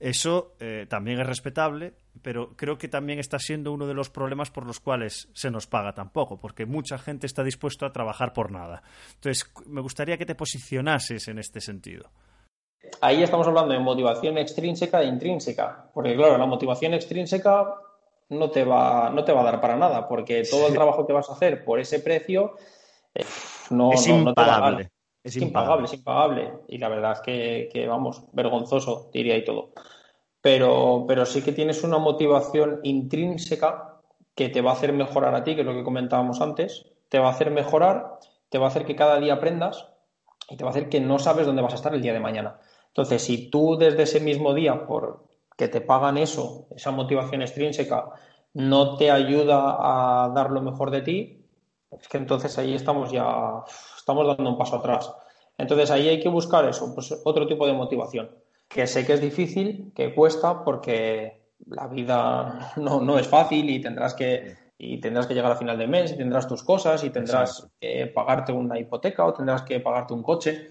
Eso 0.00 0.54
eh, 0.60 0.86
también 0.88 1.20
es 1.20 1.26
respetable, 1.26 1.94
pero 2.22 2.56
creo 2.56 2.78
que 2.78 2.88
también 2.88 3.18
está 3.18 3.38
siendo 3.38 3.72
uno 3.72 3.86
de 3.86 3.94
los 3.94 4.10
problemas 4.10 4.50
por 4.50 4.66
los 4.66 4.80
cuales 4.80 5.28
se 5.32 5.50
nos 5.50 5.66
paga 5.66 5.92
tampoco, 5.94 6.38
porque 6.38 6.66
mucha 6.66 6.98
gente 6.98 7.26
está 7.26 7.42
dispuesta 7.42 7.86
a 7.86 7.92
trabajar 7.92 8.32
por 8.32 8.50
nada. 8.50 8.82
Entonces, 9.14 9.50
me 9.66 9.80
gustaría 9.80 10.18
que 10.18 10.26
te 10.26 10.34
posicionases 10.34 11.28
en 11.28 11.38
este 11.38 11.60
sentido. 11.60 12.10
Ahí 13.00 13.22
estamos 13.22 13.46
hablando 13.46 13.72
de 13.72 13.80
motivación 13.80 14.38
extrínseca 14.38 15.02
e 15.02 15.06
intrínseca, 15.06 15.90
porque 15.94 16.14
claro, 16.14 16.36
la 16.38 16.46
motivación 16.46 16.94
extrínseca 16.94 17.74
no 18.28 18.50
te 18.50 18.64
va, 18.64 19.10
no 19.10 19.24
te 19.24 19.32
va 19.32 19.40
a 19.40 19.44
dar 19.44 19.60
para 19.60 19.76
nada, 19.76 20.08
porque 20.08 20.42
todo 20.48 20.68
el 20.68 20.74
trabajo 20.74 21.06
que 21.06 21.12
vas 21.12 21.28
a 21.30 21.32
hacer 21.32 21.64
por 21.64 21.80
ese 21.80 22.00
precio 22.00 22.56
eh, 23.14 23.24
no, 23.70 23.92
es 23.92 24.06
no, 24.08 24.34
te 24.34 24.40
va 24.40 24.68
a 24.68 24.78
es, 25.24 25.36
impagable, 25.38 25.86
es 25.86 25.94
impagable. 25.94 26.52
Y 26.68 26.78
la 26.78 26.88
verdad 26.88 27.12
es 27.12 27.70
que, 27.72 27.86
vamos, 27.88 28.24
vergonzoso, 28.32 29.10
diría 29.12 29.36
y 29.36 29.44
todo. 29.44 29.72
Pero, 30.42 31.06
pero 31.08 31.24
sí 31.24 31.42
que 31.42 31.52
tienes 31.52 31.82
una 31.82 31.98
motivación 31.98 32.80
intrínseca 32.82 34.00
que 34.34 34.50
te 34.50 34.60
va 34.60 34.72
a 34.72 34.74
hacer 34.74 34.92
mejorar 34.92 35.34
a 35.34 35.42
ti, 35.42 35.54
que 35.54 35.62
es 35.62 35.66
lo 35.66 35.72
que 35.72 35.82
comentábamos 35.82 36.42
antes. 36.42 36.86
Te 37.08 37.18
va 37.18 37.28
a 37.28 37.30
hacer 37.30 37.50
mejorar, 37.50 38.18
te 38.50 38.58
va 38.58 38.66
a 38.66 38.68
hacer 38.68 38.84
que 38.84 38.96
cada 38.96 39.18
día 39.18 39.34
aprendas 39.34 39.88
y 40.50 40.56
te 40.56 40.64
va 40.64 40.70
a 40.70 40.72
hacer 40.72 40.90
que 40.90 41.00
no 41.00 41.18
sabes 41.18 41.46
dónde 41.46 41.62
vas 41.62 41.72
a 41.72 41.76
estar 41.76 41.94
el 41.94 42.02
día 42.02 42.12
de 42.12 42.20
mañana. 42.20 42.60
Entonces, 42.88 43.22
si 43.22 43.48
tú 43.50 43.76
desde 43.76 44.02
ese 44.02 44.20
mismo 44.20 44.52
día, 44.52 44.86
por 44.86 45.24
que 45.56 45.68
te 45.68 45.80
pagan 45.80 46.18
eso, 46.18 46.66
esa 46.76 46.90
motivación 46.90 47.40
extrínseca, 47.40 48.10
no 48.52 48.96
te 48.96 49.10
ayuda 49.10 49.76
a 49.78 50.28
dar 50.34 50.50
lo 50.50 50.60
mejor 50.60 50.90
de 50.90 51.00
ti, 51.00 51.46
es 51.90 52.08
que 52.08 52.18
entonces 52.18 52.58
ahí 52.58 52.74
estamos 52.74 53.10
ya 53.10 53.64
estamos 54.04 54.26
dando 54.26 54.50
un 54.50 54.58
paso 54.58 54.76
atrás. 54.76 55.10
Entonces 55.56 55.90
ahí 55.90 56.08
hay 56.08 56.20
que 56.20 56.28
buscar 56.28 56.68
eso, 56.68 56.94
pues 56.94 57.14
otro 57.24 57.46
tipo 57.46 57.66
de 57.66 57.72
motivación, 57.72 58.30
que 58.68 58.86
sé 58.86 59.06
que 59.06 59.14
es 59.14 59.20
difícil, 59.20 59.92
que 59.94 60.14
cuesta, 60.14 60.62
porque 60.62 61.40
la 61.66 61.86
vida 61.86 62.72
no, 62.76 63.18
es 63.18 63.26
fácil 63.26 63.70
y 63.70 63.80
tendrás 63.80 64.12
que 64.12 64.62
y 64.76 65.00
tendrás 65.00 65.26
que 65.26 65.32
llegar 65.32 65.52
al 65.52 65.56
final 65.56 65.78
del 65.78 65.88
mes 65.88 66.12
y 66.12 66.16
tendrás 66.16 66.46
tus 66.46 66.62
cosas 66.62 67.02
y 67.04 67.10
tendrás 67.10 67.70
que 67.80 68.06
pagarte 68.08 68.52
una 68.52 68.78
hipoteca 68.78 69.24
o 69.24 69.32
tendrás 69.32 69.62
que 69.62 69.80
pagarte 69.80 70.12
un 70.12 70.22
coche. 70.22 70.68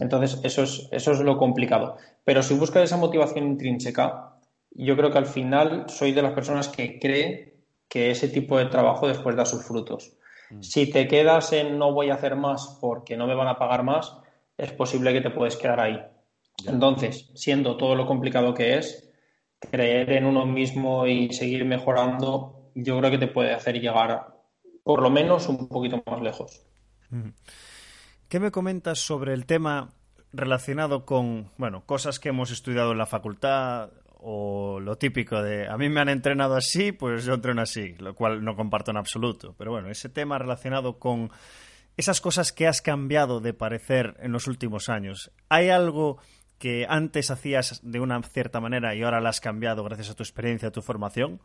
Entonces, 0.00 0.38
eso 0.44 0.62
es, 0.62 0.86
eso 0.92 1.12
es 1.12 1.20
lo 1.20 1.38
complicado. 1.38 1.96
Pero 2.22 2.42
si 2.42 2.54
buscas 2.54 2.84
esa 2.84 2.98
motivación 2.98 3.46
intrínseca, 3.46 4.36
yo 4.70 4.96
creo 4.96 5.10
que 5.10 5.18
al 5.18 5.26
final 5.26 5.86
soy 5.88 6.12
de 6.12 6.22
las 6.22 6.32
personas 6.32 6.68
que 6.68 7.00
cree 7.00 7.56
que 7.88 8.10
ese 8.10 8.28
tipo 8.28 8.58
de 8.58 8.66
trabajo 8.66 9.08
después 9.08 9.34
da 9.34 9.46
sus 9.46 9.64
frutos. 9.64 10.15
Mm. 10.50 10.62
Si 10.62 10.90
te 10.90 11.08
quedas 11.08 11.52
en 11.52 11.78
no 11.78 11.92
voy 11.92 12.10
a 12.10 12.14
hacer 12.14 12.36
más 12.36 12.78
porque 12.80 13.16
no 13.16 13.26
me 13.26 13.34
van 13.34 13.48
a 13.48 13.58
pagar 13.58 13.82
más, 13.82 14.16
es 14.56 14.72
posible 14.72 15.12
que 15.12 15.20
te 15.20 15.30
puedes 15.30 15.56
quedar 15.56 15.80
ahí. 15.80 16.00
Entonces, 16.66 17.30
siendo 17.34 17.76
todo 17.76 17.94
lo 17.94 18.06
complicado 18.06 18.54
que 18.54 18.78
es, 18.78 19.10
creer 19.70 20.12
en 20.12 20.24
uno 20.24 20.46
mismo 20.46 21.06
y 21.06 21.32
seguir 21.32 21.64
mejorando, 21.64 22.70
yo 22.74 22.98
creo 22.98 23.10
que 23.10 23.18
te 23.18 23.28
puede 23.28 23.52
hacer 23.52 23.80
llegar 23.80 24.34
por 24.82 25.02
lo 25.02 25.10
menos 25.10 25.48
un 25.48 25.68
poquito 25.68 26.02
más 26.06 26.20
lejos. 26.22 26.62
¿Qué 28.28 28.40
me 28.40 28.50
comentas 28.50 28.98
sobre 28.98 29.34
el 29.34 29.46
tema 29.46 29.92
relacionado 30.32 31.04
con, 31.04 31.50
bueno, 31.56 31.84
cosas 31.86 32.18
que 32.18 32.28
hemos 32.28 32.50
estudiado 32.50 32.92
en 32.92 32.98
la 32.98 33.06
facultad 33.06 33.90
o 34.28 34.80
lo 34.80 34.98
típico 34.98 35.40
de 35.40 35.68
a 35.68 35.76
mí 35.76 35.88
me 35.88 36.00
han 36.00 36.08
entrenado 36.08 36.56
así, 36.56 36.90
pues 36.90 37.24
yo 37.24 37.34
entreno 37.34 37.62
así, 37.62 37.94
lo 38.00 38.16
cual 38.16 38.44
no 38.44 38.56
comparto 38.56 38.90
en 38.90 38.96
absoluto. 38.96 39.54
Pero 39.56 39.70
bueno, 39.70 39.88
ese 39.88 40.08
tema 40.08 40.36
relacionado 40.36 40.98
con 40.98 41.30
esas 41.96 42.20
cosas 42.20 42.50
que 42.50 42.66
has 42.66 42.82
cambiado 42.82 43.38
de 43.38 43.54
parecer 43.54 44.16
en 44.18 44.32
los 44.32 44.48
últimos 44.48 44.88
años. 44.88 45.30
¿Hay 45.48 45.68
algo 45.68 46.18
que 46.58 46.86
antes 46.88 47.30
hacías 47.30 47.80
de 47.84 48.00
una 48.00 48.20
cierta 48.24 48.58
manera 48.58 48.96
y 48.96 49.04
ahora 49.04 49.20
la 49.20 49.28
has 49.28 49.40
cambiado 49.40 49.84
gracias 49.84 50.10
a 50.10 50.14
tu 50.14 50.24
experiencia, 50.24 50.70
a 50.70 50.72
tu 50.72 50.82
formación? 50.82 51.40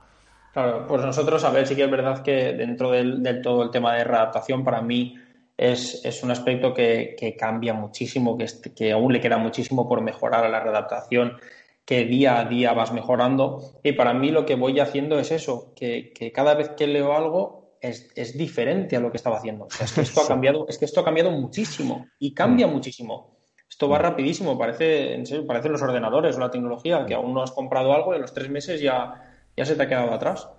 Claro, 0.52 0.88
pues 0.88 1.04
nosotros, 1.04 1.44
a 1.44 1.52
ver, 1.52 1.68
sí 1.68 1.76
que 1.76 1.84
es 1.84 1.92
verdad 1.92 2.24
que 2.24 2.54
dentro 2.54 2.90
del, 2.90 3.42
todo 3.44 3.62
el 3.62 3.70
tema 3.70 3.94
de 3.94 4.06
readaptación, 4.06 4.64
para 4.64 4.82
mí 4.82 5.16
es, 5.56 6.20
un 6.24 6.32
aspecto 6.32 6.74
que, 6.74 7.36
cambia 7.38 7.76
muchísimo, 7.76 8.36
que, 8.36 8.48
que 8.76 8.92
aún 8.92 9.14
le 9.14 9.22
queda 9.22 9.38
muchísimo 9.38 9.88
por 9.88 10.02
mejorar 10.02 10.44
a 10.46 10.50
la 10.50 10.62
readaptación, 10.62 11.38
que 11.86 12.06
día 12.06 12.40
a 12.40 12.46
día 12.46 12.74
vas 12.74 12.94
mejorando. 12.94 13.80
Y 13.84 13.94
para 13.94 14.14
mí 14.14 14.32
lo 14.32 14.46
que 14.46 14.56
voy 14.56 14.80
haciendo 14.80 15.20
es 15.20 15.32
eso, 15.32 15.74
que, 15.76 16.14
cada 16.34 16.54
vez 16.54 16.70
que 16.70 16.88
leo 16.88 17.14
algo 17.14 17.78
es, 17.82 18.38
diferente 18.38 18.96
a 18.96 19.00
lo 19.00 19.12
que 19.12 19.18
estaba 19.18 19.38
haciendo. 19.38 19.68
es 19.82 19.92
que 19.92 20.02
esto 20.02 20.22
ha 20.22 20.28
cambiado, 20.28 20.66
es 20.68 20.78
que 20.78 20.86
esto 20.86 21.02
ha 21.02 21.06
cambiado 21.06 21.32
muchísimo 21.32 22.08
y 22.20 22.34
cambia 22.34 22.68
mm. 22.68 22.72
muchísimo. 22.72 23.38
Esto 23.70 23.88
va 23.90 24.00
mm. 24.00 24.02
rapidísimo, 24.02 24.58
parece, 24.58 25.16
en 25.16 25.26
serio, 25.26 25.48
parece 25.48 25.70
los 25.70 25.82
ordenadores 25.82 26.36
o 26.36 26.40
la 26.40 26.52
tecnología, 26.52 27.06
que 27.06 27.14
aún 27.14 27.34
no 27.34 27.42
has 27.42 27.52
comprado 27.52 27.94
algo 27.94 28.14
y 28.14 28.18
en 28.18 28.22
los 28.22 28.34
tres 28.34 28.50
meses 28.50 28.82
ya, 28.82 29.46
ya 29.56 29.66
se 29.66 29.76
te 29.76 29.84
ha 29.84 29.88
quedado 29.88 30.14
atrás. 30.14 30.50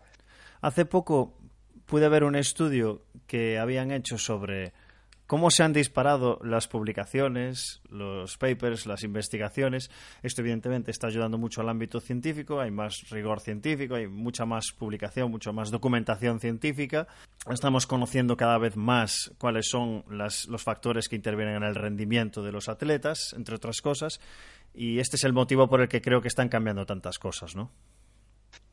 Hace 0.60 0.84
poco 0.84 1.34
pude 1.86 2.08
ver 2.08 2.24
un 2.24 2.36
estudio 2.36 3.02
que 3.26 3.58
habían 3.58 3.90
hecho 3.90 4.18
sobre 4.18 4.72
cómo 5.32 5.50
se 5.50 5.62
han 5.62 5.72
disparado 5.72 6.38
las 6.44 6.68
publicaciones, 6.68 7.80
los 7.88 8.36
papers, 8.36 8.84
las 8.84 9.02
investigaciones. 9.02 9.90
Esto 10.22 10.42
evidentemente 10.42 10.90
está 10.90 11.06
ayudando 11.06 11.38
mucho 11.38 11.62
al 11.62 11.70
ámbito 11.70 12.00
científico, 12.00 12.60
hay 12.60 12.70
más 12.70 13.08
rigor 13.08 13.40
científico, 13.40 13.94
hay 13.94 14.08
mucha 14.08 14.44
más 14.44 14.72
publicación, 14.72 15.30
mucha 15.30 15.50
más 15.50 15.70
documentación 15.70 16.38
científica. 16.38 17.08
Estamos 17.50 17.86
conociendo 17.86 18.36
cada 18.36 18.58
vez 18.58 18.76
más 18.76 19.32
cuáles 19.38 19.70
son 19.70 20.04
los 20.10 20.62
factores 20.62 21.08
que 21.08 21.16
intervienen 21.16 21.56
en 21.56 21.62
el 21.62 21.76
rendimiento 21.76 22.42
de 22.42 22.52
los 22.52 22.68
atletas, 22.68 23.32
entre 23.34 23.54
otras 23.54 23.80
cosas, 23.80 24.20
y 24.74 24.98
este 24.98 25.16
es 25.16 25.24
el 25.24 25.32
motivo 25.32 25.66
por 25.66 25.80
el 25.80 25.88
que 25.88 26.02
creo 26.02 26.20
que 26.20 26.28
están 26.28 26.50
cambiando 26.50 26.84
tantas 26.84 27.18
cosas, 27.18 27.56
¿no? 27.56 27.70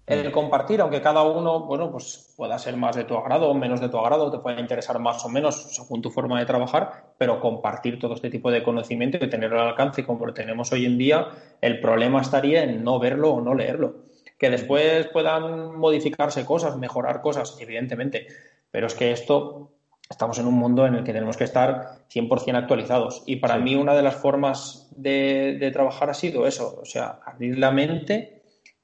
El 0.10 0.32
compartir, 0.32 0.82
aunque 0.82 1.02
cada 1.02 1.22
uno, 1.22 1.62
bueno, 1.62 1.92
pues 1.92 2.34
pueda 2.36 2.58
ser 2.58 2.76
más 2.76 2.96
de 2.96 3.04
tu 3.04 3.16
agrado 3.16 3.48
o 3.48 3.54
menos 3.54 3.80
de 3.80 3.90
tu 3.90 4.00
agrado, 4.00 4.32
te 4.32 4.40
pueda 4.40 4.60
interesar 4.60 4.98
más 4.98 5.24
o 5.24 5.30
menos 5.30 5.76
según 5.76 6.02
tu 6.02 6.10
forma 6.10 6.40
de 6.40 6.48
trabajar, 6.48 7.14
pero 7.20 7.40
compartir 7.40 8.00
todo 8.00 8.16
este 8.16 8.32
tipo 8.32 8.50
de 8.50 8.64
conocimiento 8.64 9.24
y 9.24 9.30
tenerlo 9.30 9.62
al 9.62 9.68
alcance 9.68 10.04
como 10.04 10.26
lo 10.26 10.34
tenemos 10.34 10.72
hoy 10.72 10.86
en 10.88 10.98
día, 10.98 11.28
el 11.62 11.80
problema 11.80 12.22
estaría 12.22 12.64
en 12.64 12.84
no 12.84 12.98
verlo 12.98 13.34
o 13.34 13.42
no 13.42 13.54
leerlo. 13.54 13.98
Que 14.40 14.50
después 14.50 15.08
puedan 15.10 15.78
modificarse 15.78 16.44
cosas, 16.44 16.76
mejorar 16.78 17.22
cosas, 17.22 17.56
evidentemente, 17.60 18.26
pero 18.72 18.88
es 18.88 18.96
que 18.96 19.12
esto 19.12 19.70
estamos 20.10 20.40
en 20.40 20.48
un 20.48 20.56
mundo 20.56 20.88
en 20.88 20.96
el 20.96 21.04
que 21.04 21.14
tenemos 21.14 21.38
que 21.38 21.44
estar 21.44 22.00
100% 22.12 22.56
actualizados. 22.56 23.22
Y 23.28 23.36
para 23.36 23.60
mí 23.60 23.76
una 23.76 23.94
de 23.94 24.02
las 24.02 24.16
formas 24.16 24.90
de, 24.96 25.58
de 25.60 25.70
trabajar 25.70 26.10
ha 26.10 26.16
sido 26.16 26.48
eso, 26.48 26.80
o 26.82 26.86
sea, 26.86 27.20
abrir 27.24 27.60
la 27.60 27.70
mente 27.70 28.39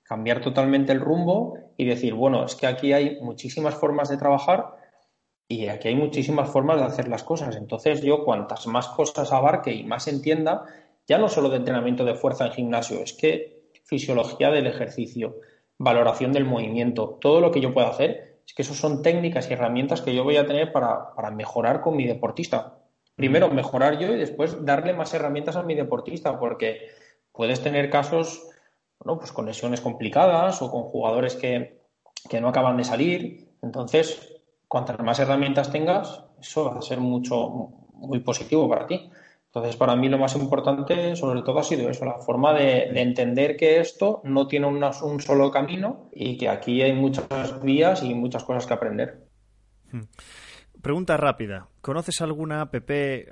cambiar 0.05 0.39
totalmente 0.39 0.91
el 0.91 1.01
rumbo 1.01 1.57
y 1.77 1.85
decir, 1.85 2.13
bueno, 2.13 2.45
es 2.45 2.55
que 2.55 2.67
aquí 2.67 2.93
hay 2.93 3.19
muchísimas 3.21 3.75
formas 3.75 4.07
de 4.07 4.17
trabajar 4.17 4.75
y 5.47 5.67
aquí 5.67 5.87
hay 5.87 5.95
muchísimas 5.95 6.49
formas 6.49 6.79
de 6.79 6.85
hacer 6.85 7.07
las 7.07 7.23
cosas. 7.23 7.55
Entonces 7.55 8.01
yo 8.01 8.23
cuantas 8.23 8.67
más 8.67 8.87
cosas 8.87 9.33
abarque 9.33 9.73
y 9.73 9.83
más 9.83 10.07
entienda, 10.07 10.63
ya 11.07 11.17
no 11.17 11.27
solo 11.27 11.49
de 11.49 11.57
entrenamiento 11.57 12.05
de 12.05 12.13
fuerza 12.13 12.45
en 12.45 12.51
gimnasio, 12.51 12.99
es 12.99 13.13
que 13.13 13.63
fisiología 13.83 14.51
del 14.51 14.67
ejercicio, 14.67 15.41
valoración 15.77 16.31
del 16.31 16.45
movimiento, 16.45 17.17
todo 17.19 17.41
lo 17.41 17.51
que 17.51 17.61
yo 17.61 17.73
pueda 17.73 17.89
hacer, 17.89 18.41
es 18.45 18.53
que 18.53 18.61
eso 18.61 18.75
son 18.75 19.01
técnicas 19.01 19.49
y 19.49 19.53
herramientas 19.53 20.01
que 20.01 20.13
yo 20.13 20.23
voy 20.23 20.37
a 20.37 20.45
tener 20.45 20.71
para, 20.71 21.15
para 21.15 21.31
mejorar 21.31 21.81
con 21.81 21.97
mi 21.97 22.05
deportista. 22.05 22.77
Primero 23.15 23.49
mejorar 23.49 23.97
yo 23.97 24.13
y 24.13 24.17
después 24.17 24.63
darle 24.65 24.93
más 24.93 25.13
herramientas 25.15 25.55
a 25.55 25.63
mi 25.63 25.73
deportista, 25.73 26.39
porque 26.39 26.89
puedes 27.31 27.61
tener 27.61 27.89
casos 27.89 28.49
bueno, 29.05 29.19
pues 29.19 29.31
con 29.31 29.45
lesiones 29.45 29.81
complicadas 29.81 30.61
o 30.63 30.71
con 30.71 30.83
jugadores 30.83 31.35
que, 31.35 31.79
no 32.41 32.47
acaban 32.49 32.75
de 32.75 32.83
salir. 32.83 33.47
Entonces, 33.61 34.41
cuantas 34.67 34.99
más 34.99 35.19
herramientas 35.19 35.71
tengas, 35.71 36.23
eso 36.41 36.65
va 36.65 36.79
a 36.79 36.81
ser 36.81 36.99
mucho, 36.99 37.69
muy 37.93 38.19
positivo 38.19 38.67
para 38.67 38.87
ti. 38.87 39.11
Entonces, 39.45 39.75
para 39.77 39.95
mí 39.95 40.09
lo 40.09 40.17
más 40.17 40.35
importante, 40.35 41.15
sobre 41.15 41.43
todo, 41.43 41.59
ha 41.59 41.63
sido 41.63 41.87
eso, 41.89 42.03
la 42.03 42.19
forma 42.19 42.53
de, 42.53 42.99
entender 42.99 43.55
que 43.55 43.79
esto 43.79 44.21
no 44.23 44.47
tiene 44.47 44.65
un 44.65 45.21
solo 45.21 45.51
camino 45.51 46.09
y 46.11 46.37
que 46.37 46.49
aquí 46.49 46.81
hay 46.81 46.93
muchas 46.93 47.61
vías 47.61 48.03
y 48.03 48.15
muchas 48.15 48.43
cosas 48.43 48.65
que 48.65 48.73
aprender. 48.73 49.27
Hmm. 49.91 50.01
Pregunta 50.85 51.17
rápida. 51.17 51.65
¿Conoces 51.81 52.21
alguna 52.21 52.61
app, 52.61 52.75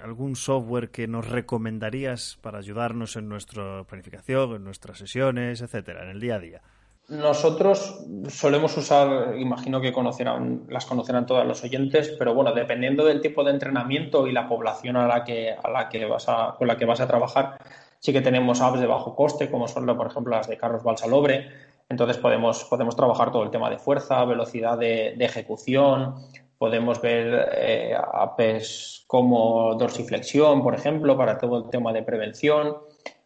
algún 0.01 0.35
software 0.35 0.89
que 0.89 1.07
nos 1.07 1.29
recomendarías 1.29 2.39
para 2.41 2.57
ayudarnos 2.57 3.15
en 3.15 3.29
nuestra 3.29 3.83
planificación, 3.83 4.55
en 4.55 4.63
nuestras 4.63 4.97
sesiones, 4.97 5.61
etcétera, 5.61 6.01
en 6.01 6.09
el 6.09 6.19
día 6.19 6.37
a 6.37 6.39
día? 6.39 6.61
Nosotros 7.09 8.07
solemos 8.29 8.75
usar, 8.75 9.37
imagino 9.37 9.79
que 9.81 9.93
conocerán, 9.93 10.63
las 10.67 10.87
conocerán 10.87 11.27
todos 11.27 11.45
los 11.45 11.63
oyentes, 11.63 12.15
pero 12.17 12.33
bueno, 12.33 12.53
dependiendo 12.53 13.05
del 13.05 13.21
tipo 13.21 13.43
de 13.43 13.51
entrenamiento 13.51 14.25
y 14.25 14.31
la 14.31 14.49
población 14.49 14.97
a 14.97 15.05
la 15.05 15.23
que, 15.23 15.51
a 15.51 15.69
la 15.69 15.89
que 15.89 16.05
vas 16.05 16.25
con 16.57 16.67
la 16.67 16.75
que 16.75 16.85
vas 16.85 17.01
a 17.01 17.07
trabajar, 17.07 17.59
sí 17.99 18.11
que 18.11 18.21
tenemos 18.21 18.61
apps 18.61 18.79
de 18.79 18.87
bajo 18.87 19.15
coste, 19.15 19.51
como 19.51 19.67
son, 19.67 19.85
por 19.95 20.07
ejemplo, 20.07 20.35
las 20.35 20.47
de 20.47 20.57
Carlos 20.57 20.81
Balsalobre. 20.81 21.51
Entonces 21.87 22.17
podemos, 22.17 22.63
podemos 22.63 22.95
trabajar 22.95 23.31
todo 23.31 23.43
el 23.43 23.51
tema 23.51 23.69
de 23.69 23.77
fuerza, 23.77 24.25
velocidad 24.25 24.75
de 24.79 25.13
ejecución, 25.19 26.15
Podemos 26.63 27.01
ver 27.01 27.49
eh, 27.57 27.93
apps 27.93 29.03
como 29.05 29.75
dorsiflexión, 29.75 30.63
por 30.63 30.73
ejemplo, 30.73 31.17
para 31.17 31.37
todo 31.37 31.57
el 31.57 31.69
tema 31.69 31.91
de 31.91 32.03
prevención. 32.03 32.77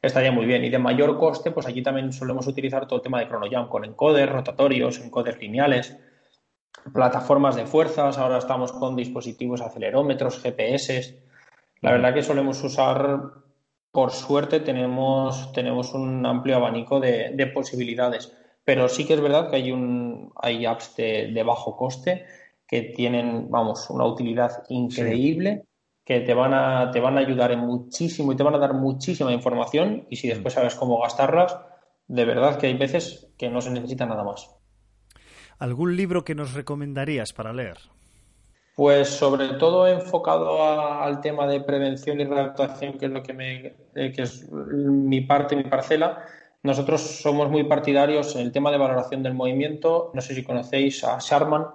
Estaría 0.02 0.32
muy 0.32 0.48
bien. 0.48 0.66
Y 0.66 0.72
de 0.72 0.80
mayor 0.80 1.20
coste, 1.20 1.52
pues 1.52 1.68
aquí 1.68 1.84
también 1.84 2.12
solemos 2.12 2.48
utilizar 2.48 2.88
todo 2.88 2.96
el 2.98 3.04
tema 3.04 3.20
de 3.20 3.28
ChronoJam 3.28 3.70
con 3.70 3.86
encoders 3.86 4.32
rotatorios, 4.32 5.00
encoders 5.02 5.40
lineales, 5.40 5.96
plataformas 6.92 7.56
de 7.56 7.68
fuerzas. 7.68 8.18
Ahora 8.18 8.40
estamos 8.40 8.72
con 8.72 8.96
dispositivos 8.96 9.62
acelerómetros, 9.62 10.42
GPS. 10.42 11.22
La 11.82 11.92
verdad 11.92 12.16
que 12.16 12.24
solemos 12.24 12.64
usar, 12.64 13.20
por 13.92 14.10
suerte, 14.14 14.62
tenemos, 14.62 15.52
tenemos 15.54 15.94
un 15.94 16.26
amplio 16.26 16.56
abanico 16.56 17.00
de, 17.00 17.52
posibilidades. 17.54 18.36
Pero 18.64 18.90
sí 18.90 19.06
que 19.06 19.14
es 19.14 19.22
verdad 19.22 19.52
que 19.52 19.58
hay, 19.58 19.72
un, 19.72 20.34
hay 20.42 20.66
apps 20.66 20.96
de 20.96 21.44
bajo 21.46 21.78
coste 21.78 22.26
que 22.68 22.82
tienen, 22.82 23.50
vamos, 23.50 23.90
una 23.90 24.06
utilidad 24.06 24.64
increíble, 24.70 25.64
que 26.04 26.22
te 26.22 26.34
van, 26.34 26.54
a, 26.54 26.92
te 26.92 27.00
van 27.00 27.18
a 27.18 27.22
ayudar 27.22 27.52
en 27.52 27.60
muchísimo 27.60 28.32
y 28.32 28.36
te 28.36 28.44
van 28.44 28.56
a 28.56 28.60
dar 28.60 28.74
muchísima 28.74 29.32
información 29.32 30.06
y 30.10 30.18
si 30.18 30.28
después 30.28 30.54
sabes 30.54 30.76
cómo 30.76 31.02
gastarlas, 31.02 31.58
de 32.08 32.26
verdad 32.26 32.58
que 32.58 32.68
hay 32.68 32.78
veces 32.78 33.28
que 33.38 33.50
no 33.50 33.62
se 33.62 33.72
necesita 33.72 34.06
nada 34.06 34.24
más. 34.24 34.50
¿Algún 35.60 35.96
libro 35.96 36.24
que 36.24 36.36
nos 36.36 36.54
recomendarías 36.54 37.34
para 37.34 37.52
leer? 37.52 37.78
Pues 38.76 39.10
sobre 39.10 39.50
todo 39.56 39.88
enfocado 39.88 40.64
al 41.02 41.20
tema 41.20 41.48
de 41.48 41.62
prevención 41.62 42.20
y 42.20 42.26
readaptación, 42.26 42.98
que 42.98 43.08
es 43.08 43.12
lo 43.12 43.24
que 43.24 43.34
me, 43.34 43.76
eh, 43.96 44.12
que 44.16 44.22
es 44.22 44.48
mi 44.52 45.22
parte, 45.22 45.56
mi 45.56 45.64
parcela. 45.64 46.24
Nosotros 46.62 47.02
somos 47.02 47.50
muy 47.50 47.64
partidarios 47.64 48.36
en 48.36 48.42
el 48.42 48.52
tema 48.52 48.72
de 48.72 48.78
valoración 48.78 49.24
del 49.24 49.34
movimiento. 49.34 50.12
No 50.14 50.22
sé 50.22 50.36
si 50.36 50.44
conocéis 50.44 51.04
a 51.04 51.18
Sharman, 51.20 51.66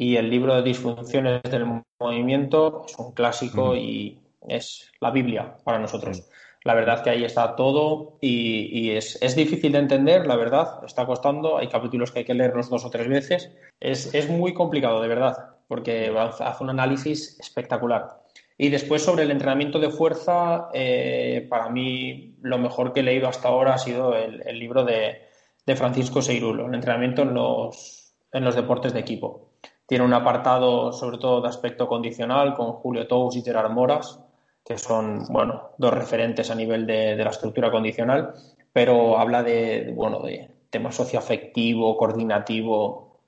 y 0.00 0.16
el 0.16 0.30
libro 0.30 0.54
de 0.54 0.62
disfunciones 0.62 1.42
del 1.42 1.66
movimiento 2.00 2.86
es 2.86 2.98
un 2.98 3.12
clásico 3.12 3.76
y 3.76 4.18
es 4.48 4.90
la 4.98 5.10
Biblia 5.10 5.58
para 5.62 5.78
nosotros. 5.78 6.26
La 6.64 6.72
verdad 6.72 7.04
que 7.04 7.10
ahí 7.10 7.22
está 7.22 7.54
todo 7.54 8.16
y, 8.22 8.92
es, 8.92 9.36
difícil 9.36 9.72
de 9.72 9.78
entender, 9.78 10.26
la 10.26 10.36
verdad, 10.36 10.82
está 10.86 11.04
costando, 11.04 11.58
hay 11.58 11.68
capítulos 11.68 12.12
que 12.12 12.20
hay 12.20 12.24
que 12.24 12.32
leerlos 12.32 12.70
dos 12.70 12.86
o 12.86 12.88
tres 12.88 13.08
veces. 13.08 13.52
Es, 13.78 14.30
muy 14.30 14.54
complicado, 14.54 15.02
de 15.02 15.08
verdad, 15.08 15.36
porque 15.68 16.10
hace 16.16 16.64
un 16.64 16.70
análisis 16.70 17.38
espectacular. 17.38 18.22
Y 18.56 18.70
después 18.70 19.02
sobre 19.02 19.24
el 19.24 19.30
entrenamiento 19.30 19.78
de 19.78 19.90
fuerza, 19.90 20.70
eh, 20.72 21.46
para 21.50 21.68
mí 21.68 22.36
lo 22.40 22.56
mejor 22.56 22.94
que 22.94 23.00
he 23.00 23.02
leído 23.02 23.28
hasta 23.28 23.48
ahora 23.48 23.74
ha 23.74 23.78
sido 23.78 24.16
el, 24.16 24.58
libro 24.58 24.82
de, 24.82 25.28
Francisco 25.76 26.22
Seirulo, 26.22 26.68
el 26.68 26.74
entrenamiento 26.74 27.20
en 27.20 27.34
los, 27.34 28.14
en 28.32 28.44
los 28.44 28.56
deportes 28.56 28.94
de 28.94 29.00
equipo. 29.00 29.50
Tiene 29.90 30.04
un 30.04 30.14
apartado 30.14 30.92
sobre 30.92 31.18
todo 31.18 31.40
de 31.40 31.48
aspecto 31.48 31.88
condicional 31.88 32.54
con 32.54 32.74
Julio 32.74 33.08
Tous 33.08 33.34
y 33.34 33.42
Gerard 33.42 33.72
Moras, 33.72 34.20
que 34.64 34.78
son 34.78 35.24
bueno, 35.30 35.70
dos 35.78 35.92
referentes 35.92 36.48
a 36.48 36.54
nivel 36.54 36.86
de, 36.86 37.16
la 37.16 37.30
estructura 37.30 37.72
condicional, 37.72 38.32
pero 38.72 39.18
habla 39.18 39.42
de, 39.42 39.92
bueno, 39.92 40.20
de, 40.20 40.48
tema 40.70 40.92
socioafectivo, 40.92 41.96
coordinativo, 41.96 43.18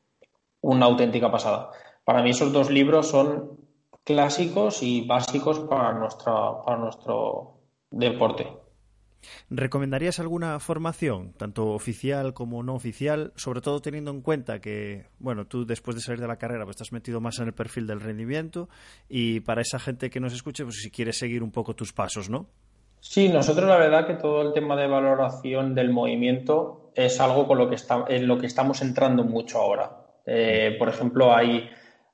una 0.61 0.87
auténtica 0.87 1.33
pasada. 1.33 1.71
Para 2.05 2.23
mí 2.23 2.31
esos 2.31 2.53
dos 2.53 2.71
libros 2.71 3.09
son 3.09 3.59
clásicos 4.05 4.85
y 4.85 5.05
básicos 5.05 5.59
para, 5.59 5.95
nuestra, 5.95 6.63
para 6.63 6.77
nuestro 6.77 7.55
deporte. 7.91 8.62
¿Recomendarías 9.51 10.21
alguna 10.21 10.59
formación, 10.61 11.33
tanto 11.35 11.69
oficial 11.69 12.35
como 12.35 12.63
no 12.63 12.75
oficial, 12.75 13.33
sobre 13.37 13.61
todo 13.61 13.81
teniendo 13.81 14.11
en 14.11 14.21
cuenta 14.21 14.61
que, 14.61 15.07
bueno, 15.19 15.47
tú 15.47 15.65
después 15.65 15.95
de 15.97 16.03
salir 16.03 16.21
de 16.21 16.29
la 16.29 16.37
carrera 16.37 16.65
pues, 16.65 16.77
estás 16.77 16.93
metido 16.93 17.21
más 17.21 17.39
en 17.39 17.47
el 17.47 17.55
perfil 17.55 17.87
del 17.87 18.01
rendimiento 18.01 18.69
y 19.09 19.41
para 19.41 19.63
esa 19.63 19.79
gente 19.79 20.11
que 20.11 20.21
nos 20.21 20.33
escuche, 20.33 20.65
pues 20.65 20.77
si 20.83 20.91
quieres 20.91 21.19
seguir 21.19 21.43
un 21.43 21.51
poco 21.51 21.75
tus 21.75 21.93
pasos, 21.93 22.29
¿no? 22.29 22.47
Sí, 23.01 23.29
nosotros 23.29 23.69
la 23.69 23.77
verdad 23.77 24.07
que 24.07 24.15
todo 24.15 24.43
el 24.43 24.53
tema 24.53 24.77
de 24.77 24.87
valoración 24.87 25.75
del 25.75 25.91
movimiento 25.91 26.93
es 26.95 27.21
algo 27.21 27.47
con 27.47 27.59
lo 27.59 27.69
que 27.69 27.75
está, 27.75 28.05
en 28.09 28.29
lo 28.29 28.39
que 28.39 28.47
estamos 28.47 28.81
entrando 28.81 29.25
mucho 29.25 29.59
ahora. 29.59 29.91
Eh, 30.25 30.77
por 30.79 30.89
ejemplo, 30.89 31.35
hay 31.35 31.69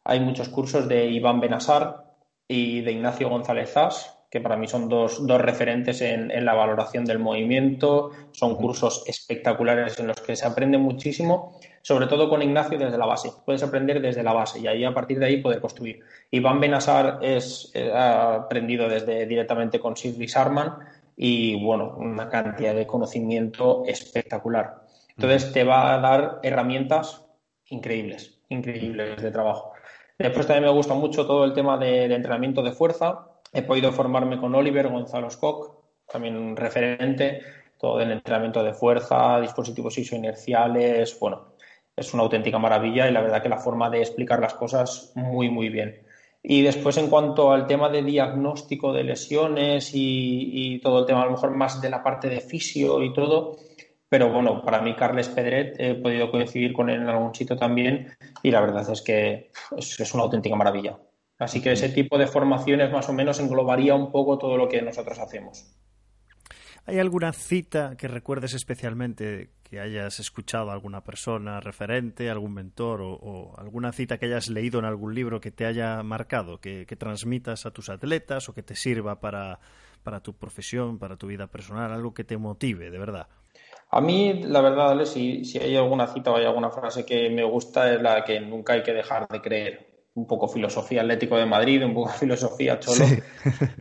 hay 0.08 0.20
muchos 0.20 0.48
cursos 0.48 0.88
de 0.88 1.06
Iván 1.06 1.38
Benasar 1.38 2.14
y 2.48 2.80
de 2.80 2.92
Ignacio 2.92 3.28
González 3.28 3.70
Zas, 3.74 4.17
que 4.30 4.40
para 4.40 4.56
mí 4.56 4.66
son 4.68 4.88
dos, 4.88 5.26
referentes 5.26 6.00
en, 6.02 6.44
la 6.44 6.54
valoración 6.54 7.04
del 7.04 7.18
movimiento. 7.18 8.10
Son 8.32 8.56
cursos 8.56 9.04
espectaculares 9.06 9.98
en 9.98 10.08
los 10.08 10.20
que 10.20 10.36
se 10.36 10.46
aprende 10.46 10.78
muchísimo, 10.78 11.58
sobre 11.82 12.06
todo 12.06 12.28
con 12.28 12.42
Ignacio 12.42 12.78
desde 12.78 12.98
la 12.98 13.06
base. 13.06 13.30
Puedes 13.44 13.62
aprender 13.62 14.00
desde 14.02 14.22
la 14.22 14.32
base 14.32 14.60
y 14.60 14.66
ahí 14.66 14.84
a 14.84 14.92
partir 14.92 15.18
de 15.18 15.26
ahí 15.26 15.42
poder 15.42 15.60
construir. 15.60 16.00
Iván 16.30 16.60
Benasar 16.60 17.18
es, 17.22 17.70
eh, 17.74 17.90
ha 17.92 18.34
aprendido 18.34 18.88
desde 18.88 19.26
directamente 19.26 19.80
con 19.80 19.96
Sidney 19.96 20.28
Sarman 20.28 20.78
y 21.16 21.62
bueno, 21.64 21.94
una 21.96 22.28
cantidad 22.28 22.74
de 22.74 22.86
conocimiento 22.86 23.84
espectacular. 23.86 24.82
Entonces 25.16 25.52
te 25.52 25.64
va 25.64 25.94
a 25.94 26.00
dar 26.00 26.40
herramientas 26.42 27.24
increíbles, 27.70 28.38
increíbles 28.48 29.20
de 29.20 29.30
trabajo. 29.30 29.72
Después 30.18 30.46
también 30.46 30.64
me 30.64 30.76
gusta 30.76 30.94
mucho 30.94 31.26
todo 31.26 31.44
el 31.44 31.52
tema 31.52 31.78
de, 31.78 32.04
entrenamiento 32.12 32.62
de 32.62 32.72
fuerza. 32.72 33.27
He 33.52 33.62
podido 33.62 33.92
formarme 33.92 34.38
con 34.38 34.54
Oliver 34.54 34.88
Gonzalo 34.88 35.28
Koch, 35.40 35.72
también 36.10 36.36
un 36.36 36.56
referente, 36.56 37.40
todo 37.78 38.00
el 38.00 38.10
entrenamiento 38.10 38.62
de 38.62 38.74
fuerza, 38.74 39.40
dispositivos 39.40 39.96
isoinerciales, 39.98 41.18
bueno, 41.20 41.54
es 41.96 42.14
una 42.14 42.22
auténtica 42.22 42.58
maravilla 42.58 43.08
y 43.08 43.12
la 43.12 43.20
verdad 43.20 43.42
que 43.42 43.48
la 43.48 43.58
forma 43.58 43.90
de 43.90 44.00
explicar 44.00 44.40
las 44.40 44.54
cosas 44.54 45.12
muy, 45.14 45.50
muy 45.50 45.68
bien. 45.68 46.02
Y 46.42 46.62
después, 46.62 46.96
en 46.98 47.08
cuanto 47.08 47.52
al 47.52 47.66
tema 47.66 47.88
de 47.88 48.02
diagnóstico 48.02 48.92
de 48.92 49.04
lesiones 49.04 49.92
y, 49.94 50.50
y, 50.74 50.80
todo 50.80 51.00
el 51.00 51.06
tema, 51.06 51.22
a 51.22 51.26
lo 51.26 51.32
mejor 51.32 51.50
más 51.50 51.80
de 51.80 51.90
la 51.90 52.02
parte 52.02 52.28
de 52.28 52.40
fisio 52.40 53.02
y 53.02 53.12
todo, 53.12 53.56
pero 54.08 54.32
bueno, 54.32 54.62
para 54.62 54.80
mí 54.80 54.94
Carles 54.94 55.28
Pedret 55.28 55.78
he 55.78 55.94
podido 55.94 56.30
coincidir 56.30 56.72
con 56.72 56.88
él 56.88 57.02
en 57.02 57.08
algún 57.08 57.34
sitio 57.34 57.56
también 57.56 58.16
y 58.42 58.50
la 58.50 58.60
verdad 58.60 58.88
es 58.90 59.02
que 59.02 59.50
es, 59.76 60.14
una 60.14 60.22
auténtica 60.24 60.56
maravilla. 60.56 60.98
Así 61.38 61.62
que 61.62 61.72
ese 61.72 61.88
tipo 61.88 62.18
de 62.18 62.26
formaciones 62.26 62.90
más 62.90 63.08
o 63.08 63.12
menos 63.12 63.38
englobaría 63.38 63.94
un 63.94 64.10
poco 64.10 64.38
todo 64.38 64.56
lo 64.56 64.68
que 64.68 64.82
nosotros 64.82 65.18
hacemos. 65.18 65.72
¿Hay 66.84 66.98
alguna 66.98 67.32
cita 67.32 67.96
que 67.96 68.08
recuerdes 68.08 68.54
especialmente 68.54 69.50
que 69.62 69.78
hayas 69.78 70.18
escuchado 70.20 70.70
a 70.70 70.72
alguna 70.72 71.04
persona 71.04 71.60
referente, 71.60 72.30
algún 72.30 72.54
mentor 72.54 73.00
o, 73.02 73.54
alguna 73.58 73.92
cita 73.92 74.16
que 74.16 74.26
hayas 74.26 74.48
leído 74.48 74.78
en 74.78 74.86
algún 74.86 75.14
libro 75.14 75.40
que 75.40 75.50
te 75.50 75.66
haya 75.66 76.02
marcado, 76.02 76.58
que, 76.60 76.86
transmitas 76.98 77.66
a 77.66 77.70
tus 77.70 77.90
atletas 77.90 78.48
o 78.48 78.54
que 78.54 78.62
te 78.62 78.74
sirva 78.74 79.20
para, 79.20 79.60
para 80.02 80.20
tu 80.20 80.32
profesión, 80.32 80.98
para 80.98 81.16
tu 81.16 81.26
vida 81.26 81.46
personal, 81.46 81.92
algo 81.92 82.14
que 82.14 82.24
te 82.24 82.38
motive, 82.38 82.90
de 82.90 82.98
verdad? 82.98 83.28
A 83.90 84.00
mí, 84.00 84.42
la 84.42 84.62
verdad, 84.62 84.92
Ale, 84.92 85.04
si, 85.04 85.44
si 85.44 85.58
hay 85.58 85.76
alguna 85.76 86.06
cita 86.06 86.30
o 86.30 86.36
hay 86.36 86.46
alguna 86.46 86.70
frase 86.70 87.04
que 87.04 87.28
me 87.28 87.44
gusta 87.44 87.92
es 87.92 88.00
la 88.00 88.24
que 88.24 88.40
nunca 88.40 88.72
hay 88.72 88.82
que 88.82 88.94
dejar 88.94 89.28
de 89.28 89.40
creer. 89.42 89.87
Un 90.18 90.26
poco 90.26 90.48
filosofía 90.48 91.02
Atlético 91.02 91.36
de 91.36 91.46
Madrid, 91.46 91.84
un 91.84 91.94
poco 91.94 92.08
filosofía 92.20 92.78
Cholo. 92.78 93.04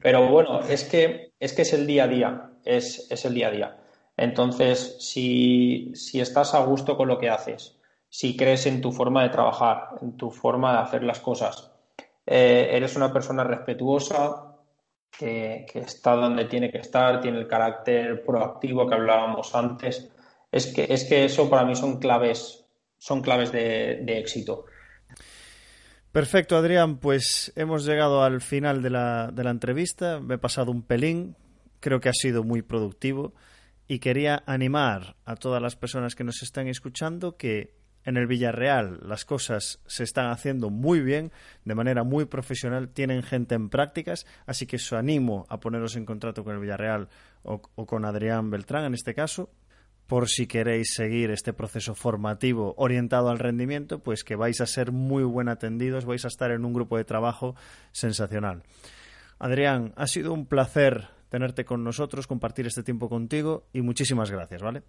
Pero 0.02 0.28
bueno, 0.30 0.62
es 0.62 0.84
que, 0.84 1.34
es 1.39 1.54
que 1.54 1.63
es 1.63 1.73
el 1.73 1.88
día 1.88 2.04
a 2.04 2.08
día, 2.08 2.50
es, 2.63 3.08
es 3.10 3.26
el 3.26 3.34
día 3.34 3.47
a 3.47 3.52
día. 3.52 3.78
Entonces, 4.15 4.97
si, 5.00 5.91
si 5.95 6.19
estás 6.19 6.54
a 6.54 6.60
gusto 6.63 6.97
con 6.97 7.08
lo 7.08 7.17
que 7.19 7.30
haces, 7.30 7.78
si 8.10 8.36
crees 8.36 8.65
en 8.65 8.82
tu 8.82 8.91
forma 8.91 9.23
de 9.23 9.30
trabajar, 9.30 9.89
en 10.02 10.17
tu 10.17 10.32
forma 10.32 10.73
de 10.73 10.80
hacer 10.80 11.04
las 11.04 11.19
cosas, 11.19 11.71
eh, 12.26 12.69
eres 12.71 12.95
una 12.95 13.12
persona 13.12 13.43
respetuosa, 13.43 14.47
que, 15.17 15.65
está 15.73 16.15
donde 16.15 16.45
tiene 16.45 16.71
que 16.71 16.80
estar, 16.80 17.21
tiene 17.21 17.39
el 17.39 17.47
carácter 17.47 18.23
proactivo 18.23 18.88
que 18.88 18.95
hablábamos 18.95 19.56
antes. 19.56 20.10
Es 20.52 20.67
que, 20.67 20.88
es 20.89 21.06
que 21.06 21.26
eso 21.26 21.50
para 21.50 21.65
mí 21.65 21.76
son 21.76 22.00
claves, 22.00 22.65
son 22.97 23.21
claves 23.21 23.52
de, 23.52 24.04
éxito. 24.19 24.65
Perfecto, 26.17 26.58
Adrián. 26.58 26.97
Pues 26.97 27.53
hemos 27.56 27.86
llegado 27.86 28.23
al 28.23 28.41
final 28.41 28.82
de 28.82 28.89
la, 28.89 29.30
de 29.32 29.43
la 29.43 29.51
entrevista. 29.51 30.19
Me 30.19 30.34
he 30.34 30.38
pasado 30.39 30.71
un 30.71 30.82
pelín. 30.82 31.36
Creo 31.80 31.99
que 31.99 32.10
ha 32.10 32.13
sido 32.13 32.43
muy 32.43 32.63
productivo. 32.63 33.36
Y 33.88 33.99
quería 33.99 34.41
animar 34.47 35.15
a 35.25 35.36
todas 35.36 35.62
las 35.62 35.75
personas 35.75 36.15
que 36.15 36.23
nos 36.23 36.41
están 36.41 36.67
escuchando 36.69 37.38
que 37.38 37.75
en 38.03 38.17
el 38.17 38.25
Villarreal 38.25 38.99
las 39.03 39.25
cosas 39.25 39.80
se 39.86 40.03
están 40.03 40.32
haciendo 40.32 40.71
muy 40.71 41.01
bien, 41.01 41.32
de 41.65 41.75
manera 41.75 42.03
muy 42.03 42.25
profesional, 42.25 42.89
tienen 42.89 43.21
gente 43.21 43.53
en 43.53 43.69
prácticas, 43.69 44.25
así 44.47 44.65
que 44.65 44.77
os 44.77 44.93
animo 44.93 45.45
a 45.49 45.60
poneros 45.60 45.97
en 45.97 46.06
contacto 46.06 46.43
con 46.43 46.56
el 46.56 46.62
Villarreal 46.62 47.10
o, 47.43 47.62
con 47.62 48.06
Adrián 48.06 48.49
Beltrán 48.49 48.86
en 48.86 48.95
este 48.95 49.13
caso, 49.13 49.51
por 50.08 50.30
si 50.30 50.48
queréis 50.48 50.93
seguir 50.93 51.32
este 51.32 51.54
proceso 51.54 51.93
formativo 51.93 52.74
orientado 52.78 53.30
al 53.30 53.39
rendimiento, 53.39 54.00
pues 54.00 54.24
que 54.24 54.36
vais 54.36 54.62
a 54.62 54.65
ser 54.65 54.91
muy 54.91 55.24
buen 55.24 55.50
atendidos, 55.50 56.06
vais 56.06 56.26
a 56.26 56.30
estar 56.30 56.52
en 56.52 56.65
un 56.65 56.74
grupo 56.74 56.98
de 56.98 57.04
trabajo 57.04 57.56
sensacional. 57.91 58.63
Adrián, 59.39 59.93
ha 59.96 60.08
sido 60.08 60.34
un 60.34 60.46
placer 60.46 61.10
tenerte 61.30 61.65
con 61.65 61.84
nosotros, 61.84 62.26
compartir 62.26 62.65
este 62.67 62.84
tiempo 62.84 63.10
contigo 63.10 63.65
y 63.74 63.82
muchísimas 63.82 64.32
gracias, 64.32 64.62
¿vale? 64.62 64.82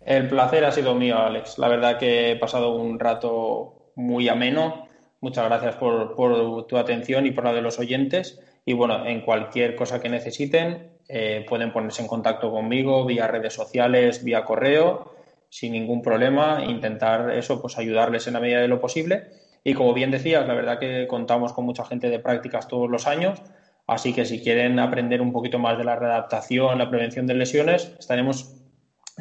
El 0.00 0.28
placer 0.28 0.64
ha 0.64 0.72
sido 0.72 0.94
mío, 0.94 1.18
Alex. 1.18 1.58
La 1.58 1.68
verdad 1.68 1.98
que 1.98 2.32
he 2.32 2.36
pasado 2.36 2.74
un 2.74 2.98
rato 2.98 3.92
muy 3.96 4.28
ameno. 4.28 4.86
Muchas 5.20 5.46
gracias 5.46 5.76
por, 5.76 6.66
tu 6.66 6.76
atención 6.76 7.26
y 7.26 7.30
por 7.30 7.44
la 7.44 7.52
de 7.52 7.62
los 7.62 7.78
oyentes. 7.78 8.40
Y 8.66 8.74
bueno, 8.74 9.06
en 9.06 9.22
cualquier 9.22 9.74
cosa 9.76 10.00
que 10.00 10.08
necesiten, 10.08 10.93
eh, 11.08 11.44
pueden 11.48 11.72
ponerse 11.72 12.02
en 12.02 12.08
contacto 12.08 12.50
conmigo 12.50 13.04
vía 13.04 13.26
redes 13.26 13.52
sociales, 13.52 14.24
vía 14.24 14.44
correo, 14.44 15.14
sin 15.48 15.72
ningún 15.72 16.02
problema. 16.02 16.64
Intentar 16.64 17.30
eso, 17.32 17.60
pues 17.60 17.78
ayudarles 17.78 18.26
en 18.26 18.34
la 18.34 18.40
medida 18.40 18.60
de 18.60 18.68
lo 18.68 18.80
posible. 18.80 19.28
Y 19.62 19.74
como 19.74 19.94
bien 19.94 20.10
decías, 20.10 20.46
la 20.46 20.54
verdad 20.54 20.78
que 20.78 21.06
contamos 21.06 21.52
con 21.52 21.64
mucha 21.64 21.84
gente 21.84 22.10
de 22.10 22.18
prácticas 22.18 22.68
todos 22.68 22.90
los 22.90 23.06
años. 23.06 23.42
Así 23.86 24.14
que 24.14 24.24
si 24.24 24.42
quieren 24.42 24.78
aprender 24.78 25.20
un 25.20 25.32
poquito 25.32 25.58
más 25.58 25.76
de 25.78 25.84
la 25.84 25.96
readaptación, 25.96 26.78
la 26.78 26.88
prevención 26.88 27.26
de 27.26 27.34
lesiones, 27.34 27.94
estaremos 27.98 28.54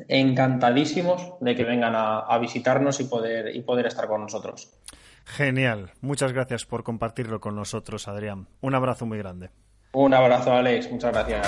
encantadísimos 0.08 1.34
de 1.39 1.56
que 1.56 1.63
vengan 1.63 1.93
a, 1.96 2.38
visitarnos 2.39 3.00
y 3.00 3.06
poder, 3.06 3.56
y 3.56 3.62
poder 3.62 3.86
estar 3.88 4.08
con 4.08 4.22
nosotros. 4.22 4.72
Genial. 5.26 5.91
Muchas 6.02 6.34
gracias 6.34 6.65
por 6.65 6.84
compartirlo 6.84 7.39
con 7.39 7.56
nosotros, 7.56 8.08
Adrián. 8.08 8.48
Un 8.62 8.76
abrazo 8.76 9.06
muy 9.06 9.17
grande. 9.17 9.50
Un 9.93 10.13
abrazo, 10.13 10.51
Alex. 10.51 10.91
Muchas 10.91 11.13
gracias. 11.13 11.47